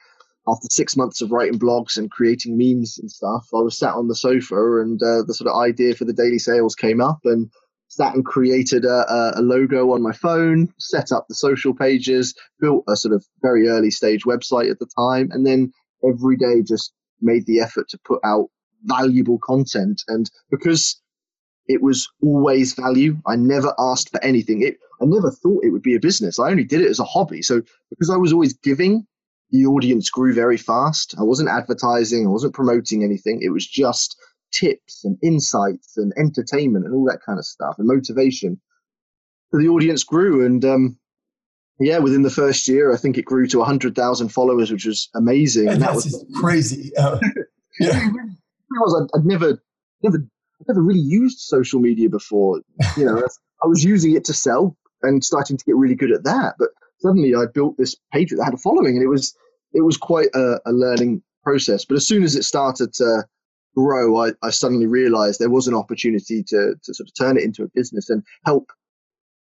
after 0.47 0.67
six 0.71 0.95
months 0.95 1.21
of 1.21 1.31
writing 1.31 1.59
blogs 1.59 1.97
and 1.97 2.09
creating 2.09 2.57
memes 2.57 2.97
and 2.97 3.11
stuff, 3.11 3.47
I 3.53 3.59
was 3.59 3.77
sat 3.77 3.93
on 3.93 4.07
the 4.07 4.15
sofa 4.15 4.79
and 4.81 5.01
uh, 5.01 5.23
the 5.23 5.33
sort 5.33 5.49
of 5.49 5.61
idea 5.61 5.93
for 5.95 6.05
the 6.05 6.13
daily 6.13 6.39
sales 6.39 6.75
came 6.75 7.01
up 7.01 7.19
and 7.25 7.49
sat 7.89 8.15
and 8.15 8.25
created 8.25 8.85
a, 8.85 9.33
a, 9.35 9.41
logo 9.41 9.91
on 9.93 10.01
my 10.01 10.11
phone, 10.11 10.67
set 10.77 11.11
up 11.11 11.25
the 11.27 11.35
social 11.35 11.73
pages, 11.73 12.35
built 12.59 12.83
a 12.87 12.95
sort 12.95 13.13
of 13.13 13.25
very 13.41 13.67
early 13.67 13.91
stage 13.91 14.23
website 14.23 14.69
at 14.69 14.79
the 14.79 14.87
time, 14.97 15.29
and 15.31 15.45
then 15.45 15.71
every 16.07 16.35
day 16.35 16.61
just 16.61 16.93
made 17.21 17.45
the 17.45 17.59
effort 17.59 17.87
to 17.89 17.99
put 18.05 18.19
out 18.23 18.47
valuable 18.83 19.39
content. 19.39 20.03
And 20.07 20.29
because 20.51 21.01
it 21.67 21.81
was 21.81 22.07
always 22.21 22.73
value, 22.73 23.17
I 23.25 23.35
never 23.35 23.73
asked 23.79 24.09
for 24.09 24.23
anything. 24.23 24.61
It, 24.61 24.77
I 25.01 25.05
never 25.05 25.31
thought 25.31 25.63
it 25.63 25.69
would 25.69 25.83
be 25.83 25.95
a 25.95 25.99
business. 25.99 26.39
I 26.39 26.49
only 26.49 26.63
did 26.63 26.81
it 26.81 26.89
as 26.89 26.99
a 26.99 27.05
hobby. 27.05 27.41
So 27.41 27.61
because 27.89 28.09
I 28.09 28.17
was 28.17 28.33
always 28.33 28.53
giving, 28.53 29.05
the 29.51 29.65
audience 29.65 30.09
grew 30.09 30.33
very 30.33 30.57
fast. 30.57 31.15
I 31.19 31.23
wasn't 31.23 31.49
advertising, 31.49 32.25
I 32.25 32.29
wasn't 32.29 32.53
promoting 32.53 33.03
anything. 33.03 33.41
It 33.41 33.49
was 33.49 33.65
just 33.65 34.17
tips 34.51 35.03
and 35.03 35.17
insights 35.23 35.97
and 35.97 36.13
entertainment 36.17 36.85
and 36.85 36.93
all 36.93 37.05
that 37.05 37.21
kind 37.25 37.39
of 37.39 37.45
stuff 37.45 37.75
and 37.77 37.87
motivation. 37.87 38.59
So 39.51 39.59
the 39.59 39.69
audience 39.69 40.03
grew, 40.03 40.45
and 40.45 40.63
um, 40.65 40.97
yeah, 41.79 41.99
within 41.99 42.23
the 42.23 42.29
first 42.29 42.67
year, 42.67 42.93
I 42.93 42.97
think 42.97 43.17
it 43.17 43.25
grew 43.25 43.47
to 43.47 43.59
100,000 43.59 44.29
followers, 44.29 44.71
which 44.71 44.85
was 44.85 45.09
amazing. 45.15 45.69
And 45.69 45.81
that 45.81 45.95
was 45.95 46.25
crazy. 46.35 46.91
Uh, 46.97 47.19
yeah. 47.79 48.09
was. 48.71 49.09
I'd, 49.13 49.17
I'd 49.17 49.25
never, 49.25 49.63
never, 50.03 50.25
never 50.67 50.81
really 50.81 50.99
used 50.99 51.39
social 51.39 51.79
media 51.79 52.09
before. 52.09 52.61
You 52.97 53.05
know, 53.05 53.17
I 53.63 53.67
was 53.67 53.83
using 53.83 54.15
it 54.15 54.25
to 54.25 54.33
sell 54.33 54.75
and 55.03 55.23
starting 55.23 55.57
to 55.57 55.65
get 55.65 55.75
really 55.75 55.95
good 55.95 56.11
at 56.11 56.23
that. 56.23 56.55
But 56.59 56.69
suddenly, 56.99 57.35
I 57.35 57.45
built 57.53 57.77
this 57.77 57.95
page 58.13 58.31
that 58.31 58.43
had 58.43 58.53
a 58.53 58.57
following, 58.57 58.95
and 58.95 59.03
it 59.03 59.07
was, 59.07 59.35
it 59.73 59.81
was 59.81 59.97
quite 59.97 60.29
a, 60.33 60.59
a 60.65 60.71
learning 60.71 61.21
process. 61.43 61.85
But 61.85 61.95
as 61.95 62.07
soon 62.07 62.23
as 62.23 62.35
it 62.35 62.43
started 62.43 62.93
to 62.93 63.25
grow, 63.75 64.17
I, 64.17 64.31
I 64.41 64.49
suddenly 64.49 64.87
realized 64.87 65.39
there 65.39 65.49
was 65.49 65.67
an 65.67 65.75
opportunity 65.75 66.43
to, 66.43 66.75
to 66.83 66.93
sort 66.93 67.07
of 67.07 67.13
turn 67.15 67.37
it 67.37 67.43
into 67.43 67.63
a 67.63 67.69
business 67.75 68.09
and 68.09 68.23
help 68.45 68.71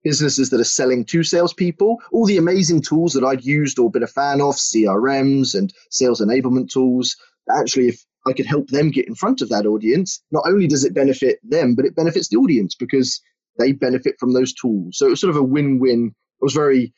businesses 0.04 0.50
that 0.50 0.60
are 0.60 0.64
selling 0.64 1.04
to 1.06 1.24
salespeople. 1.24 1.98
All 2.12 2.26
the 2.26 2.36
amazing 2.36 2.82
tools 2.82 3.12
that 3.14 3.24
I'd 3.24 3.44
used 3.44 3.78
or 3.78 3.90
been 3.90 4.02
a 4.02 4.06
fan 4.06 4.40
of, 4.40 4.54
CRMs 4.54 5.58
and 5.58 5.72
sales 5.90 6.20
enablement 6.20 6.70
tools. 6.70 7.16
Actually, 7.50 7.88
if 7.88 8.04
I 8.26 8.32
could 8.32 8.46
help 8.46 8.68
them 8.68 8.90
get 8.90 9.08
in 9.08 9.14
front 9.14 9.40
of 9.40 9.48
that 9.48 9.66
audience, 9.66 10.22
not 10.30 10.44
only 10.46 10.66
does 10.66 10.84
it 10.84 10.94
benefit 10.94 11.38
them, 11.42 11.74
but 11.74 11.84
it 11.84 11.96
benefits 11.96 12.28
the 12.28 12.36
audience 12.36 12.74
because 12.74 13.20
they 13.58 13.72
benefit 13.72 14.16
from 14.18 14.32
those 14.32 14.52
tools. 14.52 14.98
So 14.98 15.06
it 15.06 15.10
was 15.10 15.20
sort 15.20 15.30
of 15.30 15.36
a 15.36 15.42
win 15.42 15.78
win. 15.78 16.14
I 16.14 16.42
was 16.42 16.54
very 16.54 16.92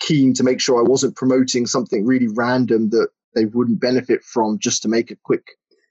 keen 0.00 0.34
to 0.34 0.44
make 0.44 0.60
sure 0.60 0.78
I 0.78 0.88
wasn't 0.88 1.16
promoting 1.16 1.66
something 1.66 2.04
really 2.04 2.28
random 2.28 2.90
that 2.90 3.08
they 3.34 3.46
wouldn't 3.46 3.80
benefit 3.80 4.22
from 4.24 4.58
just 4.58 4.82
to 4.82 4.88
make 4.88 5.10
a 5.10 5.16
quick 5.24 5.46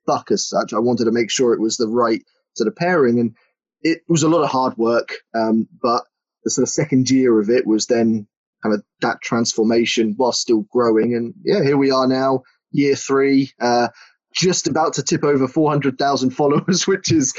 buck 0.05 0.31
as 0.31 0.47
such. 0.47 0.73
I 0.73 0.79
wanted 0.79 1.05
to 1.05 1.11
make 1.11 1.31
sure 1.31 1.53
it 1.53 1.61
was 1.61 1.77
the 1.77 1.87
right 1.87 2.21
sort 2.55 2.67
of 2.67 2.75
pairing, 2.75 3.19
and 3.19 3.35
it 3.81 4.01
was 4.07 4.23
a 4.23 4.29
lot 4.29 4.43
of 4.43 4.49
hard 4.49 4.77
work. 4.77 5.13
Um, 5.35 5.67
but 5.81 6.03
the 6.43 6.51
sort 6.51 6.63
of 6.63 6.69
second 6.69 7.09
year 7.09 7.39
of 7.39 7.49
it 7.49 7.65
was 7.65 7.87
then 7.87 8.27
kind 8.63 8.75
of 8.75 8.83
that 9.01 9.21
transformation 9.21 10.13
while 10.17 10.31
still 10.31 10.65
growing. 10.71 11.15
And 11.15 11.33
yeah, 11.43 11.63
here 11.63 11.77
we 11.77 11.91
are 11.91 12.07
now, 12.07 12.43
year 12.71 12.95
three, 12.95 13.51
uh, 13.59 13.89
just 14.33 14.67
about 14.67 14.93
to 14.93 15.03
tip 15.03 15.23
over 15.23 15.47
400,000 15.47 16.31
followers, 16.31 16.87
which 16.87 17.11
is. 17.11 17.33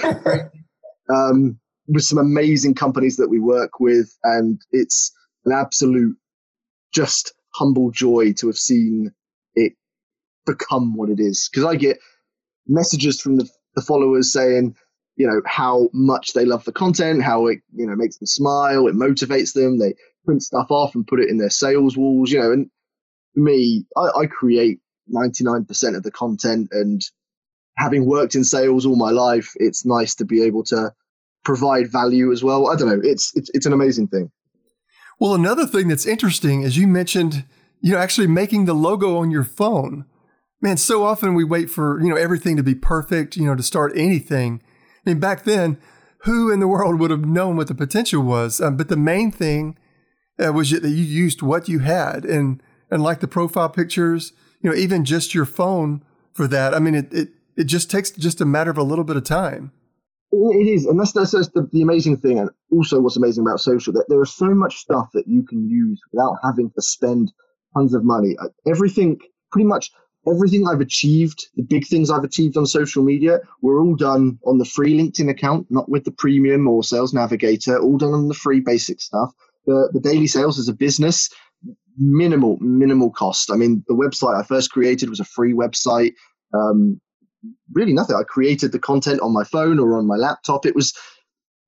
Um, 1.08 1.60
with 1.88 2.04
some 2.04 2.18
amazing 2.18 2.74
companies 2.74 3.16
that 3.16 3.28
we 3.28 3.38
work 3.38 3.80
with. 3.80 4.16
And 4.22 4.60
it's 4.70 5.12
an 5.44 5.52
absolute 5.52 6.16
just 6.92 7.32
humble 7.54 7.90
joy 7.90 8.32
to 8.34 8.46
have 8.48 8.56
seen 8.56 9.12
it 9.54 9.72
become 10.44 10.94
what 10.96 11.10
it 11.10 11.20
is. 11.20 11.48
Because 11.50 11.66
I 11.66 11.76
get 11.76 11.98
messages 12.66 13.20
from 13.20 13.36
the, 13.36 13.48
the 13.74 13.82
followers 13.82 14.32
saying, 14.32 14.74
you 15.16 15.26
know, 15.26 15.40
how 15.46 15.88
much 15.92 16.32
they 16.32 16.44
love 16.44 16.64
the 16.64 16.72
content, 16.72 17.22
how 17.22 17.46
it, 17.46 17.60
you 17.74 17.86
know, 17.86 17.96
makes 17.96 18.18
them 18.18 18.26
smile, 18.26 18.86
it 18.86 18.94
motivates 18.94 19.54
them. 19.54 19.78
They 19.78 19.94
print 20.24 20.42
stuff 20.42 20.66
off 20.70 20.94
and 20.94 21.06
put 21.06 21.20
it 21.20 21.30
in 21.30 21.38
their 21.38 21.50
sales 21.50 21.96
walls, 21.96 22.30
you 22.30 22.40
know, 22.40 22.52
and 22.52 22.70
me, 23.34 23.86
I, 23.96 24.22
I 24.22 24.26
create 24.26 24.80
99% 25.14 25.96
of 25.96 26.02
the 26.02 26.10
content 26.10 26.68
and 26.72 27.02
having 27.76 28.06
worked 28.06 28.34
in 28.34 28.44
sales 28.44 28.86
all 28.86 28.96
my 28.96 29.10
life, 29.10 29.52
it's 29.56 29.84
nice 29.84 30.16
to 30.16 30.24
be 30.24 30.42
able 30.42 30.64
to 30.64 30.92
provide 31.46 31.90
value 31.90 32.32
as 32.32 32.42
well. 32.42 32.68
I 32.70 32.76
don't 32.76 32.88
know. 32.88 33.00
It's, 33.02 33.34
it's, 33.36 33.50
it's 33.54 33.66
an 33.66 33.72
amazing 33.72 34.08
thing. 34.08 34.30
Well, 35.20 35.34
another 35.34 35.66
thing 35.66 35.88
that's 35.88 36.06
interesting 36.06 36.62
is 36.62 36.76
you 36.76 36.86
mentioned, 36.86 37.44
you 37.80 37.92
know, 37.92 37.98
actually 37.98 38.26
making 38.26 38.64
the 38.64 38.74
logo 38.74 39.16
on 39.18 39.30
your 39.30 39.44
phone 39.44 40.04
man, 40.60 40.76
so 40.76 41.04
often 41.04 41.34
we 41.34 41.44
wait 41.44 41.70
for, 41.70 42.00
you 42.00 42.08
know, 42.08 42.16
everything 42.16 42.56
to 42.56 42.62
be 42.62 42.74
perfect, 42.74 43.36
you 43.36 43.44
know, 43.44 43.54
to 43.54 43.62
start 43.62 43.92
anything. 43.94 44.60
I 45.06 45.10
mean, 45.10 45.20
back 45.20 45.44
then, 45.44 45.78
who 46.20 46.50
in 46.50 46.60
the 46.60 46.68
world 46.68 46.98
would 46.98 47.10
have 47.10 47.24
known 47.24 47.56
what 47.56 47.68
the 47.68 47.74
potential 47.74 48.22
was? 48.22 48.60
Um, 48.60 48.76
but 48.76 48.88
the 48.88 48.96
main 48.96 49.30
thing 49.30 49.78
uh, 50.44 50.52
was 50.52 50.70
that 50.70 50.88
you 50.88 51.04
used 51.04 51.42
what 51.42 51.68
you 51.68 51.80
had 51.80 52.24
and, 52.24 52.62
and 52.90 53.02
like 53.02 53.20
the 53.20 53.28
profile 53.28 53.68
pictures, 53.68 54.32
you 54.60 54.70
know, 54.70 54.76
even 54.76 55.04
just 55.04 55.34
your 55.34 55.44
phone 55.44 56.02
for 56.32 56.48
that. 56.48 56.74
I 56.74 56.78
mean, 56.78 56.94
it, 56.94 57.12
it, 57.12 57.28
it 57.56 57.64
just 57.64 57.90
takes 57.90 58.10
just 58.10 58.40
a 58.40 58.46
matter 58.46 58.70
of 58.70 58.78
a 58.78 58.82
little 58.82 59.04
bit 59.04 59.16
of 59.16 59.24
time. 59.24 59.72
It 60.38 60.66
is, 60.68 60.84
and 60.84 61.00
that's, 61.00 61.12
that's, 61.12 61.30
that's 61.30 61.48
the, 61.48 61.68
the, 61.72 61.82
amazing 61.82 62.18
thing, 62.18 62.38
and 62.38 62.50
also 62.70 63.00
what's 63.00 63.16
amazing 63.16 63.44
about 63.44 63.60
social 63.60 63.92
that 63.94 64.06
there 64.08 64.22
is 64.22 64.34
so 64.34 64.46
much 64.54 64.76
stuff 64.76 65.08
that 65.14 65.26
you 65.26 65.42
can 65.42 65.68
use 65.68 66.00
without 66.12 66.36
having 66.42 66.70
to 66.72 66.82
spend 66.82 67.32
tons 67.74 67.94
of 67.94 68.04
money. 68.04 68.36
Uh, 68.38 68.48
everything, 68.66 69.18
pretty 69.50 69.66
much 69.66 69.90
everything 70.28 70.66
I've 70.66 70.80
achieved, 70.80 71.46
the 71.56 71.62
big 71.62 71.86
things 71.86 72.10
I've 72.10 72.24
achieved 72.24 72.56
on 72.56 72.66
social 72.66 73.02
media, 73.02 73.40
were 73.62 73.80
all 73.80 73.94
done 73.94 74.38
on 74.44 74.58
the 74.58 74.64
free 74.64 74.94
LinkedIn 74.98 75.30
account, 75.30 75.68
not 75.70 75.88
with 75.88 76.04
the 76.04 76.10
premium 76.10 76.66
or 76.68 76.82
sales 76.82 77.14
navigator, 77.14 77.78
all 77.78 77.96
done 77.96 78.12
on 78.12 78.28
the 78.28 78.34
free 78.34 78.60
basic 78.60 79.00
stuff. 79.00 79.32
The, 79.66 79.88
the 79.92 80.00
daily 80.00 80.26
sales 80.26 80.58
as 80.58 80.68
a 80.68 80.74
business, 80.74 81.30
minimal, 81.96 82.58
minimal 82.60 83.10
cost. 83.10 83.50
I 83.50 83.56
mean, 83.56 83.84
the 83.88 83.94
website 83.94 84.38
I 84.38 84.42
first 84.42 84.70
created 84.70 85.08
was 85.08 85.20
a 85.20 85.24
free 85.24 85.54
website. 85.54 86.12
Um, 86.52 87.00
really 87.72 87.92
nothing. 87.92 88.16
I 88.16 88.22
created 88.22 88.72
the 88.72 88.78
content 88.78 89.20
on 89.20 89.32
my 89.32 89.44
phone 89.44 89.78
or 89.78 89.98
on 89.98 90.06
my 90.06 90.16
laptop. 90.16 90.66
It 90.66 90.74
was 90.74 90.92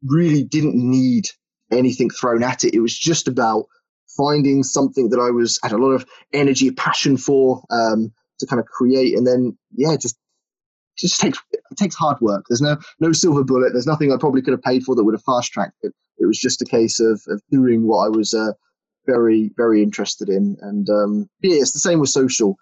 really 0.04 0.44
didn't 0.44 0.74
need 0.74 1.24
anything 1.72 2.10
thrown 2.10 2.42
at 2.42 2.64
it. 2.64 2.74
It 2.74 2.80
was 2.80 2.96
just 2.96 3.28
about 3.28 3.66
finding 4.16 4.62
something 4.62 5.10
that 5.10 5.20
I 5.20 5.30
was 5.30 5.58
had 5.62 5.72
a 5.72 5.78
lot 5.78 5.90
of 5.90 6.06
energy, 6.32 6.70
passion 6.70 7.16
for, 7.16 7.62
um, 7.70 8.12
to 8.38 8.46
kind 8.46 8.60
of 8.60 8.66
create 8.66 9.16
and 9.16 9.26
then 9.26 9.56
yeah 9.74 9.96
just 9.96 10.16
just 10.96 11.20
takes 11.20 11.38
takes 11.76 11.94
hard 11.94 12.20
work 12.20 12.44
there's 12.48 12.60
no 12.60 12.76
no 13.00 13.12
silver 13.12 13.44
bullet 13.44 13.72
there's 13.72 13.86
nothing 13.86 14.12
i 14.12 14.16
probably 14.16 14.42
could 14.42 14.52
have 14.52 14.62
paid 14.62 14.82
for 14.82 14.94
that 14.94 15.04
would 15.04 15.14
have 15.14 15.22
fast 15.24 15.52
tracked 15.52 15.76
it 15.82 15.92
it 16.18 16.26
was 16.26 16.38
just 16.38 16.62
a 16.62 16.64
case 16.64 17.00
of, 17.00 17.20
of 17.28 17.40
doing 17.50 17.86
what 17.86 18.06
i 18.06 18.08
was 18.08 18.34
uh, 18.34 18.52
very 19.06 19.50
very 19.56 19.82
interested 19.82 20.28
in 20.28 20.56
and 20.60 20.88
um, 20.90 21.28
yeah 21.42 21.56
it's 21.56 21.72
the 21.72 21.78
same 21.78 22.00
with 22.00 22.10
social 22.10 22.56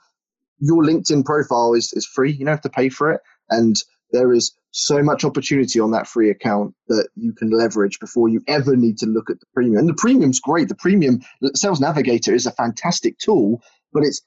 your 0.58 0.82
linkedin 0.82 1.24
profile 1.24 1.74
is, 1.74 1.92
is 1.92 2.06
free 2.06 2.32
you 2.32 2.44
don't 2.44 2.48
have 2.48 2.60
to 2.60 2.70
pay 2.70 2.88
for 2.88 3.12
it 3.12 3.20
and 3.50 3.82
there 4.12 4.32
is 4.32 4.52
so 4.70 5.02
much 5.02 5.24
opportunity 5.24 5.80
on 5.80 5.90
that 5.90 6.06
free 6.06 6.30
account 6.30 6.74
that 6.88 7.08
you 7.16 7.32
can 7.32 7.50
leverage 7.50 7.98
before 7.98 8.28
you 8.28 8.42
ever 8.46 8.76
need 8.76 8.98
to 8.98 9.06
look 9.06 9.30
at 9.30 9.40
the 9.40 9.46
premium. 9.54 9.78
And 9.78 9.88
the 9.88 9.94
premium's 9.94 10.38
great. 10.38 10.68
The 10.68 10.74
premium 10.74 11.20
Sales 11.54 11.80
Navigator 11.80 12.34
is 12.34 12.46
a 12.46 12.52
fantastic 12.52 13.18
tool, 13.18 13.62
but 13.92 14.04
it's 14.04 14.20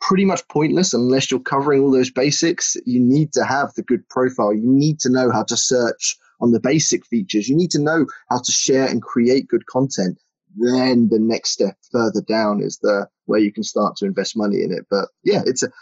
pretty 0.00 0.24
much 0.24 0.46
pointless 0.48 0.94
unless 0.94 1.30
you're 1.30 1.40
covering 1.40 1.82
all 1.82 1.90
those 1.90 2.10
basics. 2.10 2.76
You 2.86 3.00
need 3.00 3.32
to 3.32 3.44
have 3.44 3.74
the 3.74 3.82
good 3.82 4.08
profile. 4.08 4.54
You 4.54 4.62
need 4.64 5.00
to 5.00 5.10
know 5.10 5.32
how 5.32 5.42
to 5.44 5.56
search 5.56 6.16
on 6.40 6.52
the 6.52 6.60
basic 6.60 7.04
features. 7.06 7.48
You 7.48 7.56
need 7.56 7.72
to 7.72 7.82
know 7.82 8.06
how 8.30 8.38
to 8.38 8.52
share 8.52 8.86
and 8.86 9.02
create 9.02 9.48
good 9.48 9.66
content. 9.66 10.18
Then 10.56 11.08
the 11.10 11.18
next 11.18 11.50
step 11.50 11.76
further 11.92 12.22
down 12.22 12.62
is 12.62 12.78
the 12.78 13.08
where 13.26 13.40
you 13.40 13.52
can 13.52 13.62
start 13.62 13.96
to 13.96 14.06
invest 14.06 14.36
money 14.36 14.62
in 14.62 14.72
it. 14.72 14.86
But 14.90 15.08
yeah, 15.24 15.42
it's 15.44 15.62
an 15.62 15.72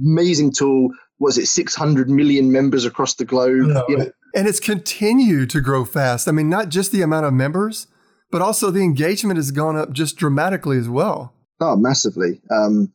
amazing 0.00 0.52
tool. 0.52 0.90
Was 1.18 1.38
it 1.38 1.46
600 1.46 2.10
million 2.10 2.52
members 2.52 2.84
across 2.84 3.14
the 3.14 3.24
globe? 3.24 3.66
No, 3.66 3.84
you 3.88 3.96
know? 3.96 4.10
And 4.34 4.48
it's 4.48 4.60
continued 4.60 5.50
to 5.50 5.60
grow 5.60 5.84
fast. 5.84 6.28
I 6.28 6.32
mean, 6.32 6.48
not 6.48 6.68
just 6.68 6.92
the 6.92 7.02
amount 7.02 7.26
of 7.26 7.32
members, 7.32 7.86
but 8.30 8.42
also 8.42 8.70
the 8.70 8.82
engagement 8.82 9.36
has 9.36 9.50
gone 9.50 9.76
up 9.76 9.92
just 9.92 10.16
dramatically 10.16 10.78
as 10.78 10.88
well. 10.88 11.34
Oh, 11.60 11.76
massively. 11.76 12.40
Um, 12.50 12.92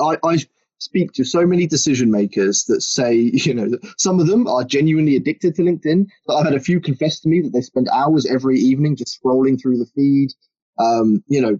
I, 0.00 0.16
I 0.24 0.38
speak 0.78 1.12
to 1.12 1.24
so 1.24 1.46
many 1.46 1.66
decision 1.66 2.10
makers 2.10 2.64
that 2.64 2.82
say, 2.82 3.14
you 3.32 3.54
know, 3.54 3.78
some 3.98 4.20
of 4.20 4.26
them 4.26 4.46
are 4.46 4.64
genuinely 4.64 5.16
addicted 5.16 5.54
to 5.56 5.62
LinkedIn. 5.62 6.06
But 6.26 6.36
I've 6.36 6.46
had 6.46 6.54
a 6.54 6.60
few 6.60 6.80
confess 6.80 7.20
to 7.20 7.28
me 7.28 7.40
that 7.42 7.52
they 7.52 7.60
spend 7.60 7.88
hours 7.92 8.26
every 8.26 8.58
evening 8.58 8.96
just 8.96 9.18
scrolling 9.20 9.60
through 9.60 9.78
the 9.78 9.86
feed. 9.94 10.30
Um, 10.78 11.22
you 11.28 11.40
know, 11.40 11.58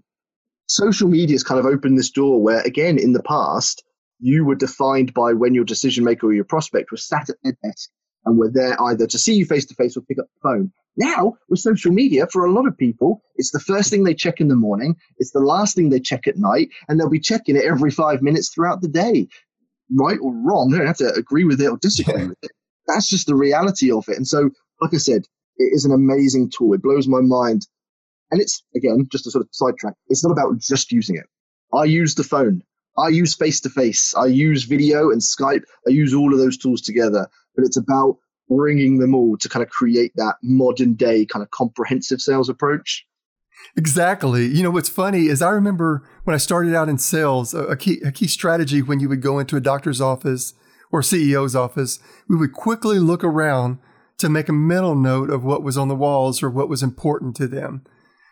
social 0.66 1.08
media 1.08 1.34
has 1.34 1.42
kind 1.42 1.60
of 1.60 1.66
opened 1.66 1.98
this 1.98 2.10
door 2.10 2.40
where, 2.42 2.60
again, 2.62 2.98
in 2.98 3.12
the 3.12 3.22
past, 3.22 3.84
you 4.18 4.44
were 4.44 4.54
defined 4.54 5.12
by 5.14 5.32
when 5.32 5.54
your 5.54 5.64
decision 5.64 6.04
maker 6.04 6.26
or 6.26 6.32
your 6.32 6.44
prospect 6.44 6.90
was 6.90 7.06
sat 7.06 7.28
at 7.28 7.36
their 7.42 7.56
desk 7.62 7.90
and 8.24 8.38
were 8.38 8.50
there 8.50 8.80
either 8.84 9.06
to 9.06 9.18
see 9.18 9.34
you 9.34 9.44
face 9.44 9.66
to 9.66 9.74
face 9.74 9.96
or 9.96 10.00
pick 10.00 10.18
up 10.18 10.26
the 10.26 10.48
phone. 10.48 10.72
Now, 10.96 11.34
with 11.48 11.60
social 11.60 11.92
media, 11.92 12.26
for 12.32 12.44
a 12.44 12.52
lot 12.52 12.66
of 12.66 12.76
people, 12.76 13.22
it's 13.36 13.50
the 13.50 13.60
first 13.60 13.90
thing 13.90 14.04
they 14.04 14.14
check 14.14 14.40
in 14.40 14.48
the 14.48 14.56
morning, 14.56 14.96
it's 15.18 15.32
the 15.32 15.40
last 15.40 15.76
thing 15.76 15.90
they 15.90 16.00
check 16.00 16.26
at 16.26 16.38
night, 16.38 16.70
and 16.88 16.98
they'll 16.98 17.10
be 17.10 17.20
checking 17.20 17.54
it 17.54 17.64
every 17.64 17.90
five 17.90 18.22
minutes 18.22 18.48
throughout 18.48 18.80
the 18.80 18.88
day. 18.88 19.28
Right 19.94 20.18
or 20.20 20.32
wrong, 20.34 20.70
they 20.70 20.78
don't 20.78 20.86
have 20.86 20.96
to 20.96 21.12
agree 21.12 21.44
with 21.44 21.60
it 21.60 21.68
or 21.68 21.76
disagree 21.76 22.22
yeah. 22.22 22.28
with 22.28 22.38
it. 22.42 22.50
That's 22.88 23.08
just 23.08 23.26
the 23.26 23.34
reality 23.34 23.92
of 23.92 24.08
it. 24.08 24.16
And 24.16 24.26
so, 24.26 24.50
like 24.80 24.94
I 24.94 24.96
said, 24.96 25.22
it 25.58 25.70
is 25.74 25.84
an 25.84 25.92
amazing 25.92 26.50
tool. 26.50 26.72
It 26.72 26.82
blows 26.82 27.06
my 27.06 27.20
mind. 27.20 27.66
And 28.30 28.40
it's, 28.40 28.62
again, 28.74 29.06
just 29.10 29.26
a 29.26 29.30
sort 29.30 29.44
of 29.44 29.48
sidetrack, 29.52 29.94
it's 30.08 30.24
not 30.24 30.32
about 30.32 30.58
just 30.58 30.90
using 30.92 31.16
it. 31.16 31.26
I 31.72 31.84
use 31.84 32.14
the 32.14 32.24
phone. 32.24 32.62
I 32.98 33.08
use 33.08 33.34
face 33.34 33.60
to 33.60 33.68
face. 33.68 34.14
I 34.14 34.26
use 34.26 34.64
video 34.64 35.10
and 35.10 35.20
Skype. 35.20 35.62
I 35.86 35.90
use 35.90 36.14
all 36.14 36.32
of 36.32 36.38
those 36.38 36.56
tools 36.56 36.80
together. 36.80 37.28
But 37.54 37.64
it's 37.64 37.76
about 37.76 38.16
bringing 38.48 38.98
them 38.98 39.14
all 39.14 39.36
to 39.38 39.48
kind 39.48 39.62
of 39.62 39.70
create 39.70 40.12
that 40.16 40.36
modern 40.42 40.94
day 40.94 41.26
kind 41.26 41.42
of 41.42 41.50
comprehensive 41.50 42.20
sales 42.20 42.48
approach. 42.48 43.04
Exactly. 43.76 44.46
You 44.46 44.62
know, 44.62 44.70
what's 44.70 44.88
funny 44.88 45.26
is 45.26 45.42
I 45.42 45.50
remember 45.50 46.08
when 46.24 46.34
I 46.34 46.38
started 46.38 46.74
out 46.74 46.88
in 46.88 46.98
sales, 46.98 47.54
a 47.54 47.76
key, 47.76 48.00
a 48.04 48.12
key 48.12 48.28
strategy 48.28 48.82
when 48.82 49.00
you 49.00 49.08
would 49.08 49.22
go 49.22 49.38
into 49.38 49.56
a 49.56 49.60
doctor's 49.60 50.00
office 50.00 50.54
or 50.92 51.00
CEO's 51.00 51.56
office, 51.56 51.98
we 52.28 52.36
would 52.36 52.52
quickly 52.52 52.98
look 52.98 53.24
around 53.24 53.78
to 54.18 54.28
make 54.28 54.48
a 54.48 54.52
mental 54.52 54.94
note 54.94 55.30
of 55.30 55.44
what 55.44 55.62
was 55.62 55.76
on 55.76 55.88
the 55.88 55.94
walls 55.94 56.42
or 56.42 56.48
what 56.48 56.68
was 56.68 56.82
important 56.82 57.36
to 57.36 57.48
them. 57.48 57.82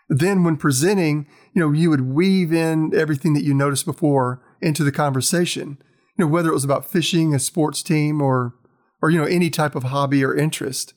Then 0.09 0.45
when 0.45 0.57
presenting, 0.57 1.27
you 1.55 1.61
know, 1.61 1.73
you 1.73 1.91
would 1.91 2.03
weave 2.03 2.53
in 2.53 2.95
everything 2.95 3.35
that 3.35 3.45
you 3.45 3.55
noticed 3.55 3.87
before 3.87 4.43
into 4.61 4.85
the 4.85 4.93
conversation. 4.93 5.79
You 6.17 6.25
know, 6.25 6.31
whether 6.31 6.51
it 6.51 6.55
was 6.55 6.65
about 6.65 6.91
fishing, 6.91 7.35
a 7.35 7.39
sports 7.39 7.83
team, 7.83 8.21
or 8.21 8.55
or 9.03 9.11
you 9.11 9.19
know 9.19 9.27
any 9.27 9.51
type 9.51 9.75
of 9.75 9.85
hobby 9.85 10.25
or 10.25 10.35
interest. 10.35 10.95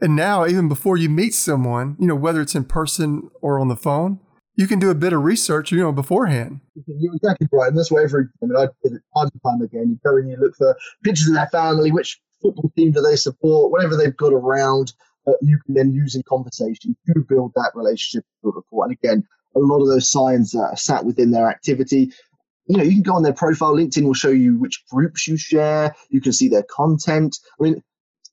And 0.00 0.16
now, 0.16 0.46
even 0.46 0.68
before 0.68 0.96
you 0.96 1.08
meet 1.08 1.34
someone, 1.34 1.96
you 1.98 2.06
know 2.06 2.14
whether 2.14 2.40
it's 2.40 2.54
in 2.54 2.64
person 2.64 3.30
or 3.40 3.58
on 3.58 3.68
the 3.68 3.76
phone, 3.76 4.20
you 4.56 4.66
can 4.66 4.78
do 4.78 4.90
a 4.90 4.94
bit 4.94 5.12
of 5.12 5.22
research, 5.22 5.72
you 5.72 5.78
know, 5.78 5.92
beforehand. 5.92 6.60
You're 6.86 7.14
exactly 7.14 7.48
right, 7.52 7.68
and 7.68 7.78
that's 7.78 7.90
why 7.90 8.02
every 8.02 8.24
I 8.42 8.46
mean 8.46 8.56
I 8.56 8.68
did 8.82 8.94
it 8.94 9.02
time 9.16 9.30
and 9.32 9.42
time 9.42 9.62
again. 9.62 9.90
You 9.90 9.98
go 10.04 10.16
and 10.16 10.28
you 10.28 10.36
look 10.36 10.56
for 10.56 10.76
pictures 11.02 11.28
of 11.28 11.34
their 11.34 11.48
family, 11.48 11.90
which 11.90 12.20
football 12.40 12.70
team 12.76 12.92
do 12.92 13.00
they 13.00 13.16
support, 13.16 13.72
whatever 13.72 13.96
they've 13.96 14.16
got 14.16 14.32
around. 14.32 14.92
Uh, 15.26 15.32
you 15.40 15.58
can 15.64 15.74
then 15.74 15.92
use 15.92 16.14
in 16.14 16.22
conversation 16.28 16.96
to 17.06 17.24
build 17.28 17.52
that 17.54 17.72
relationship, 17.74 18.24
build 18.42 18.56
rapport. 18.56 18.84
And 18.84 18.92
again, 18.92 19.24
a 19.56 19.60
lot 19.60 19.80
of 19.80 19.88
those 19.88 20.10
signs 20.10 20.54
are 20.54 20.76
sat 20.76 21.04
within 21.04 21.30
their 21.30 21.48
activity 21.48 22.12
you 22.66 22.78
know, 22.78 22.82
you 22.82 22.92
can 22.92 23.02
go 23.02 23.14
on 23.14 23.22
their 23.22 23.32
profile. 23.32 23.74
LinkedIn 23.74 24.04
will 24.04 24.14
show 24.14 24.30
you 24.30 24.58
which 24.58 24.82
groups 24.90 25.28
you 25.28 25.36
share. 25.36 25.94
You 26.08 26.20
can 26.20 26.32
see 26.32 26.48
their 26.48 26.62
content. 26.62 27.38
I 27.60 27.62
mean, 27.62 27.82